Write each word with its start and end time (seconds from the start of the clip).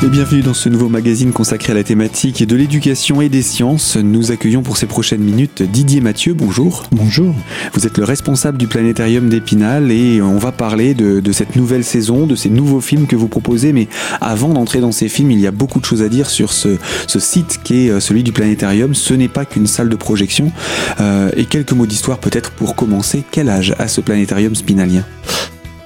Et 0.00 0.06
bienvenue 0.06 0.42
dans 0.42 0.54
ce 0.54 0.68
nouveau 0.68 0.88
magazine 0.88 1.32
consacré 1.32 1.72
à 1.72 1.74
la 1.74 1.82
thématique 1.82 2.46
de 2.46 2.54
l'éducation 2.54 3.20
et 3.20 3.28
des 3.28 3.42
sciences. 3.42 3.96
Nous 3.96 4.30
accueillons 4.30 4.62
pour 4.62 4.76
ces 4.76 4.86
prochaines 4.86 5.20
minutes 5.20 5.64
Didier 5.64 6.00
Mathieu. 6.00 6.34
Bonjour. 6.34 6.84
Bonjour. 6.92 7.34
Vous 7.72 7.84
êtes 7.84 7.98
le 7.98 8.04
responsable 8.04 8.58
du 8.58 8.68
planétarium 8.68 9.28
d'Épinal 9.28 9.90
et 9.90 10.22
on 10.22 10.38
va 10.38 10.52
parler 10.52 10.94
de, 10.94 11.18
de, 11.18 11.32
cette 11.32 11.56
nouvelle 11.56 11.82
saison, 11.82 12.28
de 12.28 12.36
ces 12.36 12.48
nouveaux 12.48 12.80
films 12.80 13.08
que 13.08 13.16
vous 13.16 13.26
proposez. 13.26 13.72
Mais 13.72 13.88
avant 14.20 14.50
d'entrer 14.50 14.78
dans 14.78 14.92
ces 14.92 15.08
films, 15.08 15.32
il 15.32 15.40
y 15.40 15.48
a 15.48 15.50
beaucoup 15.50 15.80
de 15.80 15.84
choses 15.84 16.02
à 16.02 16.08
dire 16.08 16.30
sur 16.30 16.52
ce, 16.52 16.76
ce 17.08 17.18
site 17.18 17.58
qui 17.64 17.86
est 17.86 17.90
euh, 17.90 17.98
celui 17.98 18.22
du 18.22 18.30
planétarium. 18.30 18.94
Ce 18.94 19.14
n'est 19.14 19.26
pas 19.26 19.46
qu'une 19.46 19.66
salle 19.66 19.88
de 19.88 19.96
projection. 19.96 20.52
Euh, 21.00 21.32
et 21.36 21.44
quelques 21.44 21.72
mots 21.72 21.86
d'histoire 21.86 22.18
peut-être 22.18 22.52
pour 22.52 22.76
commencer. 22.76 23.24
Quel 23.32 23.48
âge 23.48 23.74
a 23.80 23.88
ce 23.88 24.00
planétarium 24.00 24.54
spinalien? 24.54 25.04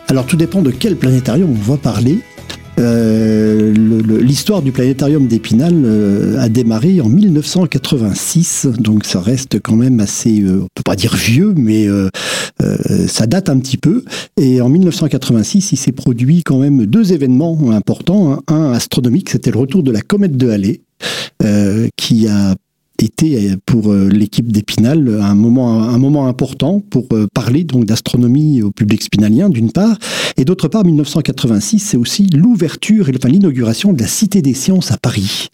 Alors 0.08 0.26
tout 0.26 0.36
dépend 0.36 0.60
de 0.60 0.70
quel 0.70 0.96
planétarium 0.96 1.48
on 1.48 1.70
va 1.72 1.78
parler. 1.78 2.18
Euh, 2.78 3.72
L'histoire 4.20 4.62
du 4.62 4.72
planétarium 4.72 5.26
d'Épinal 5.26 5.74
euh, 5.84 6.38
a 6.38 6.48
démarré 6.48 7.00
en 7.00 7.08
1986, 7.08 8.66
donc 8.78 9.04
ça 9.04 9.20
reste 9.20 9.60
quand 9.60 9.76
même 9.76 10.00
assez, 10.00 10.40
euh, 10.40 10.60
on 10.62 10.68
peut 10.74 10.82
pas 10.84 10.96
dire 10.96 11.14
vieux, 11.14 11.54
mais 11.56 11.86
euh, 11.86 12.08
ça 13.06 13.26
date 13.26 13.48
un 13.48 13.58
petit 13.58 13.76
peu. 13.76 14.04
Et 14.40 14.60
en 14.60 14.68
1986, 14.68 15.72
il 15.72 15.76
s'est 15.76 15.92
produit 15.92 16.42
quand 16.42 16.58
même 16.58 16.86
deux 16.86 17.12
événements 17.12 17.70
importants. 17.70 18.40
Un, 18.48 18.72
astronomique, 18.72 19.30
c'était 19.30 19.50
le 19.50 19.58
retour 19.58 19.82
de 19.82 19.90
la 19.92 20.00
comète 20.00 20.36
de 20.36 20.48
Halley, 20.50 20.80
qui 21.96 22.28
a 22.28 22.54
été 23.02 23.56
pour 23.66 23.92
euh, 23.92 24.08
l'équipe 24.08 24.50
d'Épinal 24.50 25.20
un 25.20 25.34
moment, 25.34 25.82
un 25.82 25.98
moment 25.98 26.26
important 26.26 26.80
pour 26.80 27.06
euh, 27.12 27.26
parler 27.32 27.64
donc 27.64 27.84
d'astronomie 27.84 28.62
au 28.62 28.70
public 28.70 29.02
spinalien 29.02 29.48
d'une 29.48 29.72
part, 29.72 29.98
et 30.36 30.44
d'autre 30.44 30.68
part 30.68 30.84
1986 30.84 31.78
c'est 31.78 31.96
aussi 31.96 32.26
l'ouverture 32.26 33.08
et 33.08 33.12
enfin, 33.16 33.28
l'inauguration 33.28 33.92
de 33.92 34.00
la 34.00 34.06
Cité 34.06 34.42
des 34.42 34.54
Sciences 34.54 34.92
à 34.92 34.96
Paris. 34.96 35.48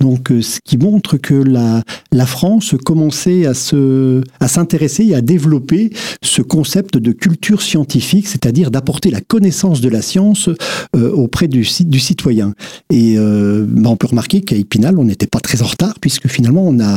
Donc 0.00 0.30
euh, 0.30 0.42
ce 0.42 0.60
qui 0.64 0.78
montre 0.78 1.16
que 1.16 1.34
la, 1.34 1.82
la 2.12 2.26
France 2.26 2.74
commençait 2.84 3.46
à 3.46 3.54
se 3.54 4.22
à 4.40 4.48
s'intéresser 4.48 5.06
et 5.06 5.14
à 5.14 5.20
développer 5.20 5.90
ce 6.22 6.42
concept 6.42 6.96
de 6.96 7.12
culture 7.12 7.62
scientifique, 7.62 8.26
c'est-à-dire 8.26 8.70
d'apporter 8.70 9.10
la 9.10 9.20
connaissance 9.20 9.80
de 9.80 9.88
la 9.88 10.02
science 10.02 10.48
auprès 10.94 11.48
du, 11.48 11.66
du 11.80 12.00
citoyen. 12.00 12.54
Et 12.90 13.16
ben, 13.16 13.86
on 13.86 13.96
peut 13.96 14.06
remarquer 14.06 14.40
qu'à 14.40 14.56
Épinal 14.56 14.98
on 14.98 15.04
n'était 15.04 15.26
pas 15.26 15.40
très 15.40 15.62
en 15.62 15.66
retard 15.66 15.94
puisque 16.00 16.28
finalement 16.28 16.64
on 16.66 16.80
a 16.80 16.93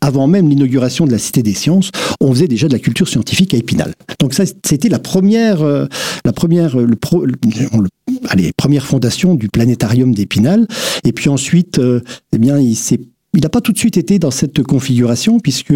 avant 0.00 0.26
même 0.26 0.48
l'inauguration 0.48 1.06
de 1.06 1.12
la 1.12 1.18
Cité 1.18 1.42
des 1.42 1.54
Sciences, 1.54 1.90
on 2.20 2.32
faisait 2.32 2.48
déjà 2.48 2.68
de 2.68 2.72
la 2.72 2.78
culture 2.78 3.08
scientifique 3.08 3.54
à 3.54 3.56
Épinal. 3.56 3.94
Donc 4.20 4.34
ça, 4.34 4.44
c'était 4.64 4.88
la 4.88 4.98
première, 4.98 5.62
euh, 5.62 5.86
la 6.24 6.32
première, 6.32 6.76
le, 6.76 6.96
allez, 8.28 8.52
première 8.56 8.86
fondation 8.86 9.34
du 9.34 9.48
planétarium 9.48 10.14
d'Épinal. 10.14 10.66
Et 11.04 11.12
puis 11.12 11.28
ensuite, 11.28 11.78
euh, 11.78 12.00
eh 12.32 12.38
bien, 12.38 12.58
il 12.58 12.76
s'est 12.76 13.00
il 13.34 13.42
n'a 13.42 13.50
pas 13.50 13.60
tout 13.60 13.72
de 13.72 13.76
suite 13.76 13.98
été 13.98 14.18
dans 14.18 14.30
cette 14.30 14.62
configuration 14.62 15.40
puisque 15.40 15.74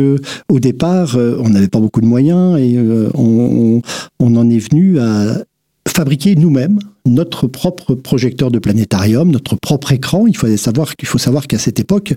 au 0.49 0.61
départ 0.61 1.17
euh, 1.17 1.37
on 1.41 1.51
n'avait 1.51 1.69
pas 1.69 1.79
beaucoup 1.79 2.01
de 2.01 2.07
moyens 2.07 2.59
et 2.59 2.79
on, 3.15 3.83
en 4.19 4.49
est 4.49 4.59
venu 4.59 4.99
à 4.99 5.45
fabriquer 5.93 6.35
nous-mêmes 6.35 6.79
notre 7.07 7.47
propre 7.47 7.95
projecteur 7.95 8.51
de 8.51 8.59
planétarium, 8.59 9.31
notre 9.31 9.57
propre 9.57 9.93
écran. 9.93 10.27
Il 10.27 10.37
faut 10.37 10.55
savoir 10.57 10.97
qu'il 10.97 11.09
faut 11.09 11.19
qu'à 11.49 11.59
cette 11.59 11.81
époque, 11.81 12.15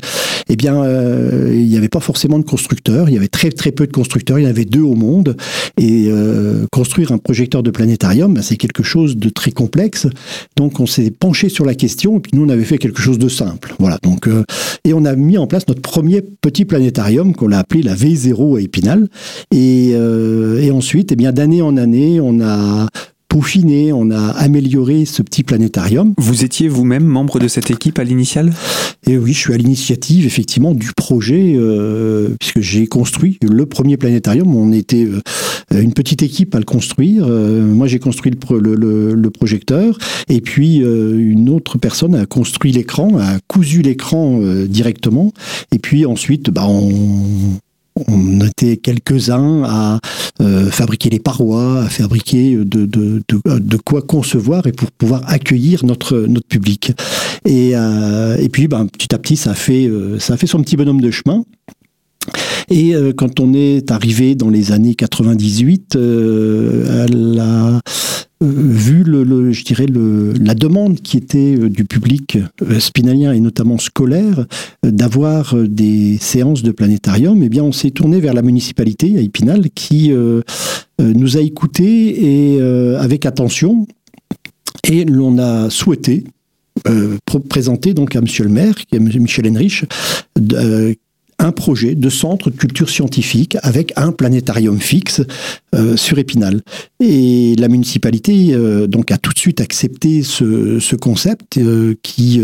eh 0.50 0.56
bien, 0.56 0.84
euh, 0.84 1.52
il 1.54 1.68
n'y 1.68 1.78
avait 1.78 1.90
pas 1.90 2.00
forcément 2.00 2.40
de 2.40 2.44
constructeurs. 2.44 3.10
Il 3.10 3.14
y 3.14 3.18
avait 3.18 3.28
très 3.28 3.50
très 3.50 3.72
peu 3.72 3.88
de 3.88 3.92
constructeurs. 3.92 4.40
Il 4.40 4.44
y 4.44 4.48
en 4.48 4.50
avait 4.50 4.66
deux 4.66 4.82
au 4.82 4.96
monde. 4.96 5.38
Et 5.78 6.08
euh, 6.08 6.66
construire 6.72 7.12
un 7.12 7.18
projecteur 7.18 7.64
de 7.64 7.72
planétarium, 7.72 8.34
ben, 8.34 8.42
c'est 8.42 8.58
quelque 8.58 8.84
chose 8.84 9.18
de 9.18 9.30
très 9.30 9.52
complexe. 9.52 10.08
Donc, 10.58 10.80
on 10.80 10.86
s'est 10.86 11.12
penché 11.12 11.50
sur 11.50 11.66
la 11.66 11.76
question. 11.76 12.18
Et 12.18 12.20
puis 12.20 12.32
nous, 12.36 12.46
on 12.46 12.50
avait 12.50 12.66
fait 12.66 12.78
quelque 12.78 13.02
chose 13.02 13.18
de 13.18 13.30
simple. 13.30 13.76
Voilà. 13.80 13.98
Donc, 14.04 14.28
euh, 14.28 14.44
et 14.84 14.94
on 14.94 15.06
a 15.06 15.16
mis 15.16 15.38
en 15.38 15.48
place 15.48 15.68
notre 15.68 15.82
premier 15.82 16.22
petit 16.22 16.66
planétarium 16.66 17.34
qu'on 17.36 17.52
a 17.52 17.58
appelé 17.58 17.84
la 17.84 17.96
V0 17.96 18.58
à 18.58 18.62
Épinal. 18.62 19.08
Et, 19.52 19.92
et 19.92 20.72
ensuite, 20.72 21.12
eh 21.12 21.16
bien, 21.16 21.32
d'année 21.32 21.62
en 21.62 21.78
année, 21.78 22.20
on 22.20 22.42
a 22.42 22.88
peaufiné, 23.34 23.92
on 23.92 24.12
a 24.12 24.28
amélioré 24.28 25.06
ce 25.06 25.24
petit 25.24 25.42
planétarium. 25.42 26.14
Vous 26.20 26.44
étiez 26.44 26.68
vous-même 26.68 27.04
membre 27.04 27.40
de 27.40 27.48
cette 27.48 27.72
équipe 27.72 27.98
à 27.98 28.04
l'initiale? 28.04 28.54
Et 29.08 29.18
oui, 29.18 29.34
je 29.34 29.40
suis 29.40 29.54
à 29.56 29.58
l'initiative 29.58 30.28
effectivement 30.28 30.76
du 30.76 30.92
projet, 30.96 31.56
euh, 31.56 32.36
puisque 32.40 32.62
j'ai 32.62 32.86
construit 32.86 33.40
le 33.42 33.66
premier 33.66 33.98
planétarium. 33.98 34.56
On 34.56 34.72
était 34.72 35.06
euh, 35.06 35.82
une 35.82 35.94
petite 35.94 36.22
équipe 36.22 36.54
à 36.54 36.60
le 36.60 36.66
construire. 36.66 37.26
Euh, 37.28 37.66
moi, 37.66 37.88
j'ai 37.88 37.98
construit 37.98 38.32
le, 38.32 38.76
le, 38.76 39.16
le, 39.16 39.30
projecteur, 39.32 39.98
et 40.30 40.40
puis 40.40 40.76
une 40.76 41.50
autre 41.50 41.80
personne 41.80 42.14
a 42.14 42.28
construit 42.28 42.72
l'écran, 42.72 43.18
a 43.18 43.40
cousu 43.48 43.82
l'écran 43.82 44.40
directement, 44.68 45.34
et 45.72 45.80
puis 45.80 46.06
ensuite, 46.06 46.52
bah, 46.52 46.68
on 46.68 47.58
on 47.96 48.42
était 48.42 48.78
quelques-uns 48.78 49.64
à 49.66 50.00
euh, 50.42 50.70
fabriquer 50.72 51.10
les 51.10 51.20
parois, 51.20 51.84
à 51.84 51.90
fabriquer 51.90 52.56
de, 52.56 53.78
quoi 53.78 54.02
concevoir 54.02 54.66
et 54.68 54.72
pour 54.72 54.92
pouvoir 54.92 55.22
accueillir 55.28 55.86
notre, 55.86 56.18
notre 56.18 56.48
public. 56.48 56.92
Et, 57.46 57.72
euh, 57.76 58.48
puis, 58.52 58.68
ben, 58.68 58.88
petit 58.88 59.14
à 59.14 59.20
petit, 59.20 59.36
ça 59.36 59.52
a, 59.52 59.56
fait, 59.56 59.88
euh, 59.88 60.20
ça 60.20 60.38
fait 60.38 60.48
son 60.48 60.62
petit 60.62 60.78
bonhomme 60.78 61.02
de 61.02 61.12
chemin. 61.12 61.44
Et 62.70 62.94
quand 63.18 63.42
on 63.42 63.54
est 63.54 63.92
arrivé 63.92 64.36
dans 64.36 64.50
les 64.50 64.72
années 64.72 64.96
98, 64.96 65.98
euh, 65.98 67.04
à 67.04 67.08
la 67.08 67.82
vu 68.44 69.04
le, 69.04 69.52
je 69.52 69.64
dirais 69.64 69.86
le, 69.86 70.34
la 70.34 70.56
demande 70.56 71.02
qui 71.02 71.18
était 71.18 71.56
euh, 71.58 71.70
du 71.70 71.86
public 71.86 72.38
euh, 72.62 72.80
spinalien 72.80 73.34
et 73.34 73.40
notamment 73.40 73.78
scolaire 73.78 74.46
d'avoir 74.84 75.56
des 75.56 76.18
séances 76.20 76.64
de 76.64 76.72
planétarium, 76.72 77.42
eh 77.44 77.50
bien 77.50 77.64
on 77.64 77.72
s'est 77.72 77.92
tourné 77.92 78.20
vers 78.20 78.34
la 78.34 78.42
municipalité 78.42 79.18
à 79.18 79.22
Épinal 79.22 79.70
qui 79.72 80.12
nous 81.00 81.38
a 81.38 81.42
écoutés 81.42 82.54
et 82.54 82.62
avec 82.98 83.26
attention. 83.26 83.88
Et 84.90 85.06
l'on 85.06 85.38
a 85.38 85.70
souhaité 85.70 86.26
présenter 87.50 87.94
donc 87.94 88.16
à 88.16 88.22
Monsieur 88.22 88.44
le 88.44 88.50
maire, 88.50 88.76
qui 88.76 88.96
est 88.96 89.00
Michel 89.00 89.48
Henrich, 89.48 89.86
un 91.40 91.52
projet 91.52 91.96
de 91.96 92.10
centre 92.10 92.50
de 92.50 92.56
culture 92.56 92.90
scientifique 92.90 93.58
avec 93.62 93.94
un 93.96 94.12
planétarium 94.12 94.80
fixe 94.80 95.22
euh, 95.76 95.98
sur 95.98 96.18
Épinal. 96.20 96.62
Et 97.00 97.56
la 97.58 97.68
municipalité 97.68 98.54
euh, 98.54 98.88
donc 98.88 99.12
a 99.12 99.18
tout 99.18 99.34
de 99.34 99.40
suite 99.40 99.62
accepté 99.62 100.24
ce, 100.24 100.80
ce 100.80 100.96
concept 100.96 101.58
euh, 101.58 101.96
qui, 102.04 102.42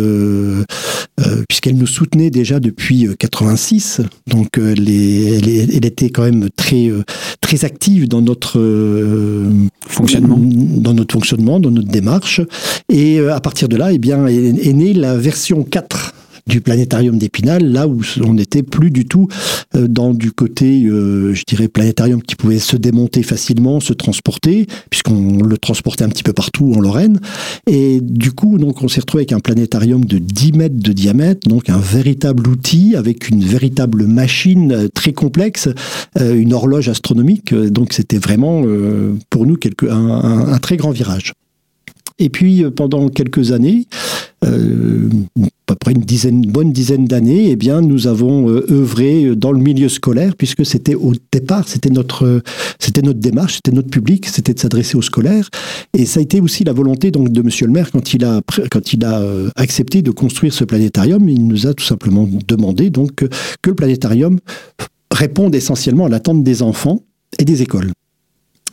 puisqu'elle 1.48 1.78
nous 1.78 1.88
soutenait 1.88 2.30
déjà 2.30 2.60
depuis 2.60 3.08
86, 3.18 4.02
donc 4.28 4.58
les, 4.58 5.38
elle, 5.38 5.86
était 5.86 6.10
quand 6.10 6.24
même 6.24 6.50
très 6.56 6.92
très 7.42 7.66
active 7.66 8.08
dans 8.08 8.22
notre 8.22 8.62
fonctionnement, 9.88 10.38
dans 10.40 10.94
notre 10.94 11.14
fonctionnement, 11.14 11.60
dans 11.60 11.72
notre 11.72 11.90
démarche. 11.90 12.42
Et 12.90 13.20
à 13.20 13.40
partir 13.40 13.68
de 13.68 13.76
là, 13.76 13.92
eh 13.92 13.98
bien, 13.98 14.28
est, 14.28 14.68
est 14.68 14.74
née 14.74 14.94
la 14.94 15.16
version 15.18 15.64
4 15.64 16.14
du 16.50 16.62
planétarium 16.62 17.18
d'Épinal, 17.18 17.72
là 17.72 17.88
où 17.88 18.02
on 18.26 18.34
n'était 18.34 18.64
plus 18.64 18.92
du 18.92 19.06
tout 19.06 19.28
euh, 19.76 19.88
dans 19.88 20.14
du 20.14 20.32
côté, 20.32 20.84
euh, 20.86 21.34
je 21.34 21.44
dirais, 21.46 21.68
planétarium 21.68 22.22
qui 22.22 22.36
pouvait 22.36 22.60
se 22.60 22.76
démonter 22.76 23.24
facilement, 23.24 23.80
se 23.80 23.94
transporter, 23.94 24.66
puisqu'on 24.90 25.44
le 25.44 25.58
transportait 25.58 26.04
un 26.04 26.10
petit 26.10 26.24
peu 26.24 26.34
partout 26.34 26.74
en 26.76 26.82
Lorraine. 26.82 27.20
Et 27.68 28.02
du 28.02 28.32
coup, 28.32 28.58
donc, 28.58 28.82
on 28.82 28.88
s'est 28.88 29.00
retrouvé 29.00 29.22
avec 29.22 29.34
un 29.34 29.40
planétarium 29.40 30.04
de 30.04 30.18
10 30.18 30.54
mètres 30.54 30.80
de 30.80 30.92
diamètre, 30.92 31.48
donc 31.48 31.70
un 31.70 31.78
véritable 31.78 32.48
outil 32.48 32.96
avec 32.96 33.30
une 33.30 33.44
véritable 33.44 34.08
machine 34.08 34.72
euh, 34.72 34.88
très 34.88 35.14
complexe, 35.14 35.70
une 36.20 36.54
horloge 36.54 36.90
astronomique. 36.90 37.54
Donc, 37.54 37.94
c'était 37.94 38.18
vraiment 38.18 38.64
pour 39.30 39.46
nous 39.46 39.56
quelque, 39.56 39.86
un, 39.86 40.54
un 40.54 40.58
très 40.58 40.78
grand 40.78 40.92
virage. 40.92 41.34
Et 42.20 42.30
puis 42.30 42.64
pendant 42.76 43.08
quelques 43.10 43.52
années, 43.52 43.88
euh, 44.46 45.10
à 45.68 45.76
près 45.76 45.92
une 45.92 46.02
dizaine, 46.02 46.42
bonne 46.42 46.72
dizaine 46.72 47.06
d'années, 47.06 47.50
eh 47.52 47.56
bien, 47.56 47.82
nous 47.82 48.08
avons 48.08 48.50
euh, 48.50 48.66
œuvré 48.72 49.36
dans 49.36 49.52
le 49.52 49.60
milieu 49.60 49.90
scolaire, 49.90 50.36
puisque 50.36 50.66
c'était 50.66 50.96
au 50.96 51.14
départ, 51.32 51.68
c'était 51.68 51.90
notre, 51.90 52.42
c'était 52.80 53.02
notre 53.02 53.20
démarche, 53.20 53.56
c'était 53.56 53.72
notre 53.72 53.90
public, 53.90 54.26
c'était 54.26 54.54
de 54.54 54.60
s'adresser 54.60 54.98
aux 54.98 55.02
scolaires. 55.02 55.50
Et 55.94 56.06
ça 56.06 56.20
a 56.20 56.24
été 56.24 56.42
aussi 56.42 56.64
la 56.64 56.74
volonté 56.74 57.12
donc 57.12 57.30
de 57.30 57.42
Monsieur 57.42 57.68
le 57.68 57.74
maire 57.74 57.92
quand 57.92 58.14
il 58.14 58.24
a, 58.26 58.42
quand 58.72 58.94
il 58.94 59.06
a 59.06 59.20
euh, 59.20 59.50
accepté 59.56 60.02
de 60.02 60.12
construire 60.12 60.54
ce 60.54 60.64
planétarium. 60.64 61.28
Il 61.30 61.48
nous 61.48 61.68
a 61.68 61.74
tout 61.74 61.86
simplement 61.86 62.28
demandé 62.48 62.90
donc 62.90 63.26
que 63.62 63.70
le 63.70 63.76
planétarium 63.76 64.40
réponde 65.12 65.56
essentiellement 65.56 66.06
à 66.06 66.10
l'attente 66.10 66.44
des 66.44 66.62
enfants 66.62 67.02
et 67.38 67.46
des 67.46 67.62
écoles. 67.62 67.92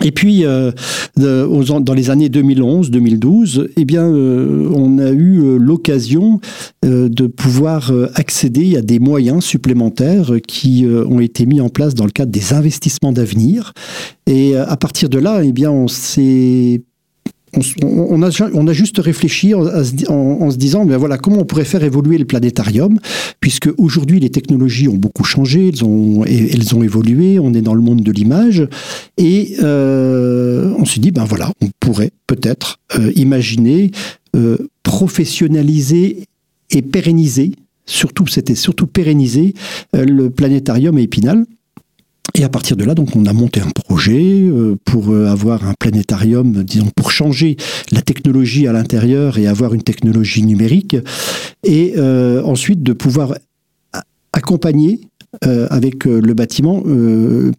Et 0.05 0.13
puis, 0.13 0.45
euh, 0.45 0.73
dans 1.17 1.95
les 1.95 2.11
années 2.11 2.29
2011-2012, 2.29 3.69
eh 3.77 3.85
bien, 3.85 4.05
euh, 4.05 4.71
on 4.75 4.99
a 4.99 5.11
eu 5.11 5.41
euh, 5.41 5.57
l'occasion 5.57 6.41
de 6.83 7.27
pouvoir 7.27 7.93
accéder 8.15 8.77
à 8.77 8.83
des 8.83 9.01
moyens 9.01 9.43
supplémentaires 9.43 10.35
qui 10.47 10.87
ont 10.87 11.19
été 11.19 11.45
mis 11.45 11.61
en 11.61 11.69
place 11.69 11.95
dans 11.95 12.05
le 12.05 12.13
cadre 12.13 12.31
des 12.31 12.53
investissements 12.53 13.11
d'avenir. 13.11 13.73
Et 14.29 14.55
à 14.57 14.77
partir 14.77 15.09
de 15.09 15.19
là, 15.19 15.43
eh 15.43 15.51
bien, 15.51 15.73
on 15.73 15.89
s'est 15.89 16.85
on, 17.83 18.23
a, 18.23 18.73
juste 18.73 18.99
réfléchi 18.99 19.55
en, 19.55 19.65
se 20.51 20.57
disant, 20.57 20.85
ben 20.85 20.97
voilà, 20.97 21.19
comment 21.19 21.41
on 21.41 21.45
pourrait 21.45 21.65
faire 21.65 21.83
évoluer 21.83 22.19
le 22.19 22.25
planétarium, 22.25 22.99
puisque 23.41 23.69
aujourd'hui 23.79 24.21
les 24.21 24.31
technologies 24.31 24.89
ont 24.89 24.97
beaucoup 24.97 25.25
changé, 25.25 25.69
elles 25.69 25.85
ont, 25.85 26.25
elles 26.25 26.75
ont 26.75 26.83
évolué, 26.83 27.39
on 27.39 27.55
est 27.55 27.63
dans 27.63 27.75
le 27.75 27.81
monde 27.81 28.03
de 28.03 28.13
l'image, 28.13 28.67
et 29.17 29.57
euh, 29.63 30.73
on 30.79 30.85
s'est 30.85 31.01
dit, 31.01 31.11
ben 31.11 31.25
voilà, 31.25 31.51
on 31.63 31.69
pourrait 31.81 32.11
peut-être 32.27 32.79
euh, 32.99 33.13
imaginer 33.17 33.91
euh, 34.35 34.59
professionnaliser 34.83 36.25
et 36.71 36.83
pérenniser, 36.83 37.53
surtout 37.87 38.27
c'était 38.27 38.55
surtout 38.55 38.87
pérenniser 38.87 39.55
le 39.93 40.29
planétarium 40.31 40.99
Épinal 40.99 41.47
et 42.39 42.45
à 42.45 42.51
partir 42.51 42.77
de 42.77 42.85
là, 42.85 42.95
donc, 42.95 43.17
on 43.17 43.25
a 43.25 43.33
monté 43.33 43.61
un 43.61 43.71
projet 43.71 44.43
euh, 44.43 44.77
pour 44.85 45.11
euh, 45.11 45.27
avoir 45.27 45.67
un 45.67 45.73
planétarium, 45.79 46.63
disons, 46.65 46.91
pour 46.95 47.11
changer 47.11 47.57
la 47.93 48.03
technologie 48.03 48.67
à 48.67 48.73
l'intérieur 48.73 49.39
et 49.39 49.47
avoir 49.47 49.73
une 49.73 49.83
technologie 49.83 50.43
numérique, 50.43 50.97
et 51.65 51.95
euh, 51.97 52.43
ensuite 52.43 52.83
de 52.83 52.93
pouvoir 52.93 53.35
accompagner 54.33 55.01
avec 55.43 56.05
le 56.05 56.33
bâtiment 56.33 56.83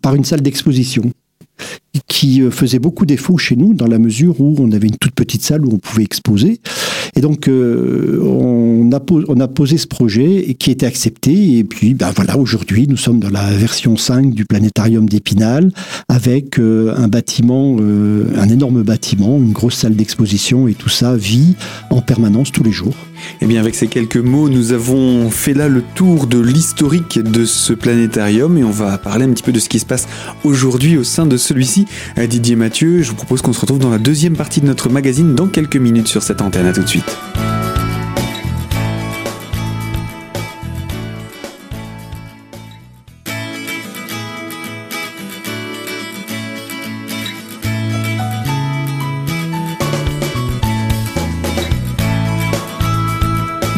par 0.01 0.15
une 0.15 0.23
salle 0.23 0.41
d'exposition 0.41 1.11
qui 2.07 2.41
faisait 2.51 2.79
beaucoup 2.79 3.05
défaut 3.05 3.37
chez 3.37 3.55
nous 3.55 3.73
dans 3.73 3.87
la 3.87 3.99
mesure 3.99 4.39
où 4.41 4.55
on 4.59 4.71
avait 4.71 4.87
une 4.87 4.97
toute 4.97 5.13
petite 5.13 5.43
salle 5.43 5.65
où 5.65 5.73
on 5.73 5.79
pouvait 5.79 6.03
exposer. 6.03 6.59
Et 7.15 7.21
donc 7.21 7.49
on, 7.49 8.91
a 8.91 8.99
on 9.27 9.39
a 9.39 9.47
posé 9.47 9.77
ce 9.77 9.87
projet 9.87 10.55
qui 10.59 10.71
était 10.71 10.85
accepté. 10.85 11.57
Et 11.57 11.63
puis 11.63 11.93
ben 11.93 12.11
voilà, 12.15 12.37
aujourd'hui 12.37 12.87
nous 12.87 12.97
sommes 12.97 13.19
dans 13.19 13.29
la 13.29 13.49
version 13.51 13.97
5 13.97 14.33
du 14.33 14.45
planétarium 14.45 15.07
d'Épinal 15.07 15.71
avec 16.09 16.59
un 16.59 17.07
bâtiment, 17.07 17.77
un 17.79 18.49
énorme 18.49 18.83
bâtiment, 18.83 19.37
une 19.37 19.53
grosse 19.53 19.75
salle 19.75 19.95
d'exposition 19.95 20.67
et 20.67 20.73
tout 20.73 20.89
ça 20.89 21.15
vit 21.15 21.55
en 21.89 22.01
permanence 22.01 22.51
tous 22.51 22.63
les 22.63 22.71
jours. 22.71 22.95
Et 23.41 23.45
bien 23.45 23.59
avec 23.59 23.75
ces 23.75 23.87
quelques 23.87 24.17
mots, 24.17 24.49
nous 24.49 24.71
avons 24.71 25.29
fait 25.29 25.53
là 25.53 25.67
le 25.67 25.81
tour 25.95 26.27
de 26.27 26.39
l'historique 26.39 27.19
de 27.19 27.45
ce 27.45 27.73
planétarium 27.73 28.57
et 28.57 28.63
on 28.63 28.71
va 28.71 28.97
parler 28.97 29.25
un 29.25 29.31
petit 29.31 29.43
peu 29.43 29.51
de 29.51 29.59
ce 29.59 29.69
qui 29.69 29.79
se 29.79 29.85
passe 29.85 30.07
aujourd'hui 30.43 30.97
au 30.97 31.03
sein 31.03 31.25
de 31.25 31.37
celui-ci. 31.37 31.86
Euh, 32.17 32.27
Didier 32.27 32.55
Mathieu, 32.55 33.01
je 33.01 33.09
vous 33.09 33.15
propose 33.15 33.41
qu'on 33.41 33.53
se 33.53 33.61
retrouve 33.61 33.79
dans 33.79 33.89
la 33.89 33.99
deuxième 33.99 34.35
partie 34.35 34.61
de 34.61 34.65
notre 34.65 34.89
magazine 34.89 35.35
dans 35.35 35.47
quelques 35.47 35.77
minutes 35.77 36.07
sur 36.07 36.23
cette 36.23 36.41
antenne. 36.41 36.67
À 36.67 36.73
tout 36.73 36.83
de 36.83 36.87
suite. 36.87 37.17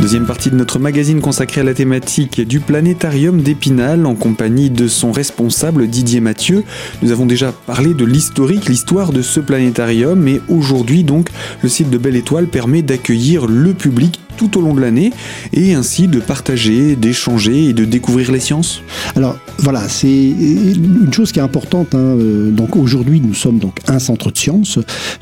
Deuxième 0.10 0.26
partie 0.26 0.50
de 0.50 0.56
notre 0.56 0.80
magazine 0.80 1.22
consacré 1.22 1.62
à 1.62 1.64
la 1.64 1.76
thématique 1.76 2.42
du 2.42 2.60
planétarium 2.60 3.44
d'Épinal 3.44 4.08
en 4.08 4.16
compagnie 4.16 4.72
de 4.72 4.88
son 4.88 5.12
responsable 5.12 5.88
Didier 5.88 6.20
Mathieu. 6.20 6.64
Nous 7.04 7.12
avons 7.12 7.28
déjà 7.28 7.52
parlé 7.52 7.94
de 7.94 8.06
l'historique, 8.06 8.66
l'histoire 8.70 9.14
de 9.14 9.22
ce 9.22 9.40
planétarium 9.40 10.28
et 10.28 10.42
aujourd'hui 10.50 11.04
donc 11.04 11.30
le 11.62 11.70
site 11.70 11.92
de 11.92 12.00
Belle 12.00 12.16
Étoile 12.16 12.48
permet 12.48 12.82
d'accueillir 12.82 13.46
le 13.46 13.76
public 13.76 14.20
tout 14.40 14.58
au 14.58 14.62
long 14.62 14.74
de 14.74 14.80
l'année 14.80 15.12
et 15.52 15.74
ainsi 15.74 16.08
de 16.08 16.20
partager, 16.22 16.96
d'échanger 16.96 17.66
et 17.66 17.74
de 17.74 17.84
découvrir 17.84 18.32
les 18.32 18.40
sciences 18.40 18.82
Alors 19.18 19.38
voilà, 19.58 19.90
c'est 19.90 20.08
une 20.08 21.12
chose 21.12 21.34
qui 21.34 21.40
est 21.40 21.44
importante. 21.44 21.94
Hein. 21.94 21.98
Euh, 21.98 22.50
donc 22.50 22.78
aujourd'hui, 22.78 23.20
nous 23.20 23.34
sommes 23.34 23.60
donc 23.60 23.80
un 23.88 24.00
centre 24.00 24.32
de 24.32 24.38
sciences 24.38 24.78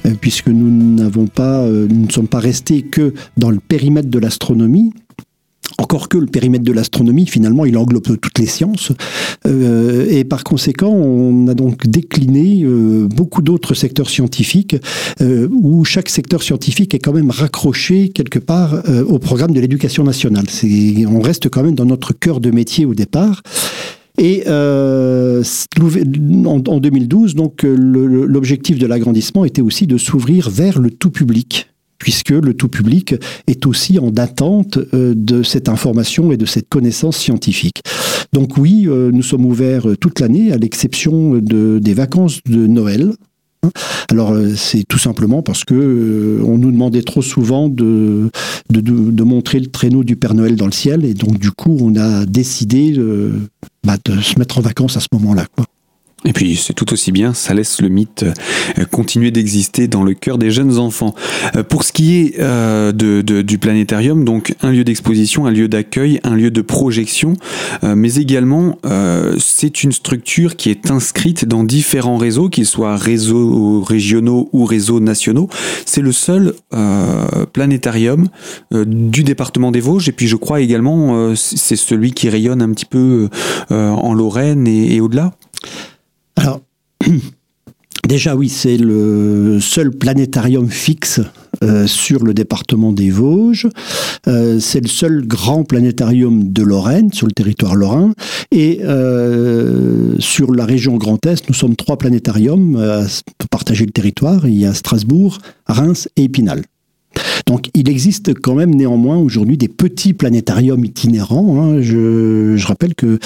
euh, 0.05 0.13
puisque 0.21 0.49
nous 0.49 0.69
n'avons 0.69 1.25
pas, 1.25 1.61
euh, 1.61 1.87
nous 1.89 2.05
ne 2.05 2.11
sommes 2.11 2.27
pas 2.27 2.39
restés 2.39 2.83
que 2.83 3.15
dans 3.37 3.49
le 3.49 3.59
périmètre 3.59 4.09
de 4.09 4.19
l'astronomie. 4.19 4.93
Encore 5.79 6.09
que 6.09 6.17
le 6.17 6.25
périmètre 6.25 6.63
de 6.63 6.71
l'astronomie, 6.71 7.27
finalement, 7.27 7.63
il 7.65 7.77
englobe 7.77 8.17
toutes 8.19 8.39
les 8.39 8.47
sciences. 8.47 8.91
Euh, 9.45 10.07
et 10.09 10.23
par 10.23 10.43
conséquent, 10.43 10.89
on 10.89 11.47
a 11.47 11.53
donc 11.53 11.85
décliné 11.85 12.63
euh, 12.63 13.07
beaucoup 13.07 13.41
d'autres 13.43 13.75
secteurs 13.75 14.09
scientifiques 14.09 14.75
euh, 15.21 15.47
où 15.51 15.85
chaque 15.85 16.09
secteur 16.09 16.41
scientifique 16.41 16.95
est 16.95 16.99
quand 16.99 17.13
même 17.13 17.29
raccroché 17.29 18.09
quelque 18.09 18.39
part 18.39 18.81
au 19.07 19.19
programme 19.19 19.51
de 19.51 19.59
l'éducation 19.59 20.03
nationale. 20.03 20.45
On 21.07 21.21
reste 21.21 21.49
quand 21.49 21.63
même 21.63 21.75
dans 21.75 21.85
notre 21.85 22.13
cœur 22.13 22.39
de 22.39 22.51
métier 22.51 22.85
au 22.85 22.93
départ. 22.93 23.41
Et 24.17 24.43
euh, 24.47 25.43
en, 26.45 26.79
2012, 26.79 27.35
donc 27.35 27.63
l'objectif 27.63 28.79
de 28.79 28.87
l'agrandissement 28.87 29.45
était 29.45 29.61
aussi 29.61 29.85
de 29.85 29.97
s'ouvrir 29.97 30.49
vers 30.49 30.79
le 30.79 30.89
tout 30.89 31.11
public 31.11 31.67
puisque 31.97 32.29
le 32.29 32.53
tout 32.53 32.67
public 32.67 33.15
est 33.47 33.65
aussi 33.65 33.99
en 33.99 34.13
attente 34.15 34.77
euh, 34.93 35.13
de 35.15 35.43
cette 35.43 35.69
information 35.69 36.31
et 36.31 36.37
de 36.37 36.45
cette 36.45 36.69
connaissance 36.69 37.17
scientifique. 37.17 37.81
Donc 38.33 38.57
oui, 38.57 38.85
euh, 38.87 39.11
nous 39.11 39.23
sommes 39.23 39.45
ouverts 39.45 39.89
euh, 39.89 39.95
toute 39.95 40.19
l'année, 40.19 40.51
à 40.51 40.57
l'exception 40.57 41.35
de, 41.35 41.79
des 41.79 41.93
vacances 41.93 42.39
de 42.45 42.67
Noël. 42.67 43.13
Alors 44.09 44.37
c'est 44.55 44.83
tout 44.87 44.99
simplement 44.99 45.41
parce 45.41 45.65
que 45.65 46.39
on 46.45 46.57
nous 46.57 46.71
demandait 46.71 47.01
trop 47.01 47.23
souvent 47.23 47.67
de, 47.67 48.29
de, 48.69 49.23
montrer 49.23 49.59
le 49.59 49.65
traîneau 49.65 50.03
du 50.03 50.15
Père 50.15 50.35
Noël 50.35 50.55
dans 50.55 50.67
le 50.67 50.71
ciel 50.71 51.03
et 51.03 51.13
donc 51.13 51.39
du 51.39 51.51
coup 51.51 51.75
on 51.81 51.95
a 51.97 52.25
décidé 52.25 52.95
bah, 53.83 53.97
de 54.05 54.21
se 54.21 54.37
mettre 54.39 54.59
en 54.59 54.61
vacances 54.61 54.95
à 54.95 55.01
ce 55.01 55.07
moment-là. 55.13 55.47
Et 56.27 56.33
puis 56.33 56.57
c'est 56.57 56.73
tout 56.73 56.91
aussi 56.91 57.13
bien, 57.13 57.33
ça 57.33 57.53
laisse 57.53 57.81
le 57.81 57.87
mythe 57.87 58.25
euh, 58.77 58.83
continuer 58.91 59.31
d'exister 59.31 59.87
dans 59.87 60.03
le 60.03 60.13
cœur 60.13 60.37
des 60.37 60.51
jeunes 60.51 60.77
enfants. 60.77 61.15
Euh, 61.55 61.63
pour 61.63 61.85
ce 61.85 61.93
qui 61.93 62.17
est 62.17 62.39
euh, 62.39 62.91
du 62.91 63.57
planétarium, 63.57 64.25
donc 64.25 64.53
un 64.61 64.71
lieu 64.71 64.83
d'exposition, 64.83 65.45
un 65.45 65.51
lieu 65.51 65.69
d'accueil, 65.69 66.19
un 66.25 66.35
lieu 66.35 66.51
de 66.51 66.61
projection, 66.61 67.33
mais 67.83 68.15
également 68.15 68.77
c'est 69.39 69.83
une 69.83 69.91
structure 69.91 70.55
qui 70.55 70.69
est 70.69 70.91
inscrite 70.91 71.45
dans 71.45 71.63
différents 71.63 72.17
réseaux, 72.17 72.49
qu'ils 72.49 72.65
soient 72.65 72.97
réseaux 72.97 73.81
régionaux 73.81 74.49
ou 74.51 74.65
réseaux 74.65 74.99
nationaux. 74.99 75.49
C'est 75.85 76.01
le 76.01 76.11
seul 76.11 76.53
planétarium 77.53 78.27
du 78.73 79.23
département 79.23 79.71
des 79.71 79.79
Vosges 79.79 80.09
et 80.09 80.11
puis 80.11 80.27
je 80.27 80.35
crois 80.35 80.59
également 80.59 81.33
c'est 81.35 81.75
celui 81.75 82.11
qui 82.11 82.29
rayonne 82.29 82.61
un 82.61 82.71
petit 82.71 82.85
peu 82.85 83.29
en 83.69 84.13
Lorraine 84.13 84.67
et 84.67 84.99
au-delà. 84.99 85.33
Déjà 88.07 88.35
oui, 88.35 88.47
c'est 88.47 88.77
le 88.77 89.59
seul 89.59 89.91
planétarium 89.91 90.69
fixe 90.69 91.19
euh, 91.61 91.87
sur 91.87 92.23
le 92.23 92.33
département 92.33 92.93
des 92.93 93.09
Vosges. 93.09 93.67
Euh, 94.27 94.59
c'est 94.61 94.79
le 94.79 94.87
seul 94.87 95.27
grand 95.27 95.65
planétarium 95.65 96.53
de 96.53 96.63
Lorraine, 96.63 97.11
sur 97.11 97.27
le 97.27 97.33
territoire 97.33 97.75
lorrain. 97.75 98.13
Et 98.51 98.79
euh, 98.83 100.15
sur 100.19 100.53
la 100.53 100.65
région 100.65 100.95
Grand 100.95 101.25
Est, 101.25 101.49
nous 101.49 101.55
sommes 101.55 101.75
trois 101.75 101.97
planétariums 101.97 102.77
à 102.77 103.03
partager 103.51 103.85
le 103.85 103.91
territoire. 103.91 104.47
Il 104.47 104.57
y 104.57 104.65
a 104.65 104.73
Strasbourg, 104.73 105.39
Reims 105.65 106.07
et 106.15 106.23
Épinal. 106.25 106.63
Donc 107.47 107.69
il 107.73 107.89
existe 107.89 108.33
quand 108.33 108.55
même 108.55 108.75
néanmoins 108.75 109.17
aujourd'hui 109.17 109.57
des 109.57 109.69
petits 109.69 110.13
planétariums 110.13 110.83
itinérants. 110.83 111.61
Hein. 111.61 111.81
Je, 111.81 112.65
rappelle 112.67 112.93
que 112.93 113.19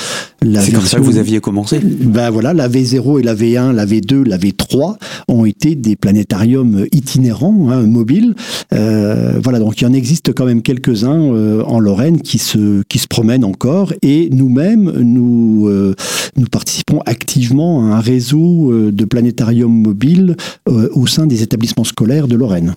la 0.43 0.61
C'est 0.61 0.71
comme 0.71 0.85
ça 0.85 0.97
que 0.97 1.03
vous 1.03 1.17
aviez 1.17 1.39
commencé 1.39 1.79
Ben 1.79 2.29
voilà, 2.29 2.53
la 2.53 2.69
V0 2.69 3.19
et 3.19 3.23
la 3.23 3.33
V1, 3.33 3.71
la 3.71 3.85
V2, 3.85 4.23
la 4.23 4.37
V3 4.37 4.97
ont 5.27 5.45
été 5.45 5.73
des 5.73 5.95
planétariums 5.95 6.85
itinérants, 6.91 7.69
hein, 7.71 7.81
mobiles. 7.87 8.35
Euh, 8.73 9.39
voilà, 9.43 9.57
donc 9.57 9.81
il 9.81 9.85
y 9.85 9.87
en 9.87 9.93
existe 9.93 10.33
quand 10.33 10.45
même 10.45 10.61
quelques-uns 10.61 11.33
euh, 11.33 11.63
en 11.63 11.79
Lorraine 11.79 12.21
qui 12.21 12.37
se, 12.37 12.83
qui 12.83 12.99
se 12.99 13.07
promènent 13.07 13.43
encore. 13.43 13.91
Et 14.03 14.29
nous-mêmes, 14.31 14.91
nous, 14.99 15.67
euh, 15.67 15.95
nous 16.35 16.45
participons 16.45 17.01
activement 17.07 17.91
à 17.91 17.95
un 17.95 17.99
réseau 17.99 18.71
de 18.91 19.05
planétariums 19.05 19.81
mobiles 19.81 20.35
au 20.67 21.07
sein 21.07 21.25
des 21.25 21.41
établissements 21.41 21.83
scolaires 21.83 22.27
de 22.27 22.35
Lorraine 22.35 22.75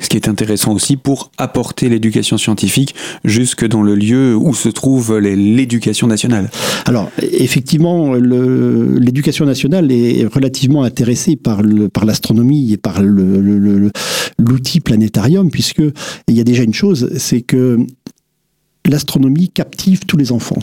ce 0.00 0.08
qui 0.08 0.16
est 0.16 0.28
intéressant 0.28 0.72
aussi 0.72 0.96
pour 0.96 1.30
apporter 1.38 1.88
l'éducation 1.88 2.38
scientifique 2.38 2.94
jusque 3.24 3.66
dans 3.66 3.82
le 3.82 3.94
lieu 3.94 4.36
où 4.36 4.54
se 4.54 4.68
trouve 4.68 5.18
l'éducation 5.18 6.06
nationale. 6.06 6.50
Alors, 6.86 7.10
effectivement, 7.20 8.14
l'éducation 8.14 9.46
nationale 9.46 9.90
est 9.92 10.26
relativement 10.26 10.82
intéressée 10.82 11.36
par 11.36 11.62
l'astronomie 12.04 12.72
et 12.72 12.76
par 12.76 13.02
l'outil 13.02 14.80
planétarium, 14.80 15.50
puisque 15.50 15.82
il 16.28 16.34
y 16.34 16.40
a 16.40 16.44
déjà 16.44 16.62
une 16.62 16.74
chose, 16.74 17.10
c'est 17.16 17.42
que 17.42 17.78
l'astronomie 18.86 19.48
captive 19.48 20.04
tous 20.06 20.16
les 20.16 20.32
enfants 20.32 20.58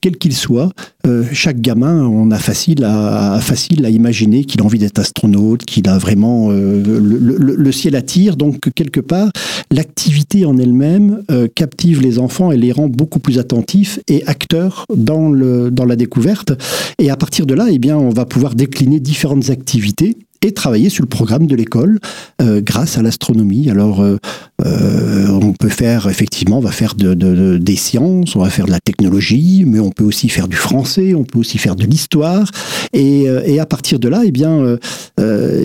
quel 0.00 0.16
qu'il 0.16 0.34
soit, 0.34 0.70
euh, 1.06 1.24
chaque 1.32 1.60
gamin, 1.60 2.04
on 2.06 2.30
a 2.30 2.38
facile 2.38 2.84
à, 2.84 3.38
facile 3.40 3.84
à 3.84 3.90
imaginer 3.90 4.44
qu'il 4.44 4.60
a 4.60 4.64
envie 4.64 4.78
d'être 4.78 4.98
astronaute, 4.98 5.64
qu'il 5.64 5.88
a 5.88 5.98
vraiment 5.98 6.48
euh, 6.50 6.82
le, 6.84 7.72
ciel 7.72 7.96
attire. 7.96 8.36
Donc 8.36 8.58
quelque 8.74 9.00
part, 9.00 9.30
l'activité 9.70 10.44
en 10.44 10.56
elle-même 10.58 11.22
euh, 11.30 11.48
captive 11.52 12.00
les 12.00 12.18
enfants 12.18 12.52
et 12.52 12.56
les 12.56 12.72
rend 12.72 12.88
beaucoup 12.88 13.18
plus 13.18 13.38
attentifs 13.38 13.98
et 14.08 14.24
acteurs 14.26 14.84
dans 14.94 15.30
le 15.30 15.70
dans 15.70 15.84
la 15.84 15.96
découverte. 15.96 16.52
Et 16.98 17.10
à 17.10 17.16
partir 17.16 17.46
de 17.46 17.54
là, 17.54 17.66
eh 17.70 17.78
bien, 17.78 17.96
on 17.96 18.10
va 18.10 18.24
pouvoir 18.24 18.54
décliner 18.54 19.00
différentes 19.00 19.50
activités 19.50 20.16
et 20.42 20.52
travailler 20.52 20.88
sur 20.88 21.02
le 21.02 21.08
programme 21.08 21.46
de 21.46 21.56
l'école 21.56 21.98
euh, 22.40 22.60
grâce 22.60 22.98
à 22.98 23.02
l'astronomie. 23.02 23.70
Alors, 23.70 24.00
euh, 24.02 24.18
euh, 24.64 25.26
on 25.28 25.52
peut 25.52 25.68
faire, 25.68 26.08
effectivement, 26.08 26.58
on 26.58 26.62
va 26.62 26.70
faire 26.70 26.94
de, 26.94 27.14
de, 27.14 27.58
des 27.58 27.76
sciences, 27.76 28.36
on 28.36 28.40
va 28.40 28.50
faire 28.50 28.66
de 28.66 28.70
la 28.70 28.80
technologie, 28.80 29.64
mais 29.66 29.80
on 29.80 29.90
peut 29.90 30.04
aussi 30.04 30.28
faire 30.28 30.48
du 30.48 30.56
français, 30.56 31.14
on 31.14 31.24
peut 31.24 31.38
aussi 31.38 31.58
faire 31.58 31.76
de 31.76 31.84
l'histoire. 31.84 32.50
Et, 32.92 33.24
et, 33.24 33.60
à 33.60 33.66
partir 33.66 33.98
de 33.98 34.08
là, 34.08 34.22
eh 34.24 34.30
bien, 34.30 34.78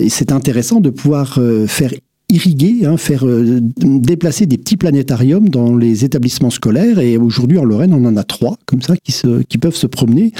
c'est 0.08 0.32
intéressant 0.32 0.80
de 0.80 0.90
pouvoir 0.90 1.38
faire 1.66 1.92
irriguer, 2.34 2.84
hein, 2.84 2.96
faire 2.96 3.26
euh, 3.26 3.60
déplacer 3.60 4.46
des 4.46 4.58
petits 4.58 4.76
planétariums 4.76 5.48
dans 5.48 5.76
les 5.76 6.04
établissements 6.04 6.50
scolaires. 6.50 6.98
Et 6.98 7.16
aujourd'hui, 7.16 7.58
en 7.58 7.64
Lorraine, 7.64 7.94
on 7.94 8.04
en 8.04 8.16
a 8.16 8.24
trois 8.24 8.58
comme 8.66 8.82
ça 8.82 8.96
qui, 8.96 9.12
se, 9.12 9.42
qui 9.42 9.58
peuvent 9.58 9.76
se 9.76 9.86
promener. 9.86 10.32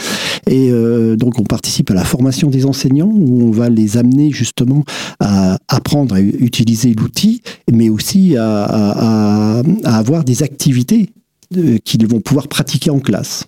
Et 0.48 0.70
euh, 0.70 1.16
donc, 1.16 1.38
on 1.38 1.44
participe 1.44 1.90
à 1.90 1.94
la 1.94 2.04
formation 2.04 2.50
des 2.50 2.66
enseignants 2.66 3.12
où 3.12 3.42
on 3.42 3.50
va 3.50 3.68
les 3.68 3.96
amener 3.96 4.30
justement 4.30 4.84
à 5.20 5.58
apprendre 5.68 6.16
à 6.16 6.20
utiliser 6.20 6.94
l'outil, 6.94 7.42
mais 7.72 7.88
aussi 7.88 8.36
à, 8.36 9.62
avoir 9.84 10.24
des 10.24 10.42
activités 10.42 11.10
euh, 11.56 11.78
qu'ils 11.84 12.06
vont 12.06 12.20
pouvoir 12.20 12.48
pratiquer 12.48 12.90
en 12.90 12.98
classe. 12.98 13.46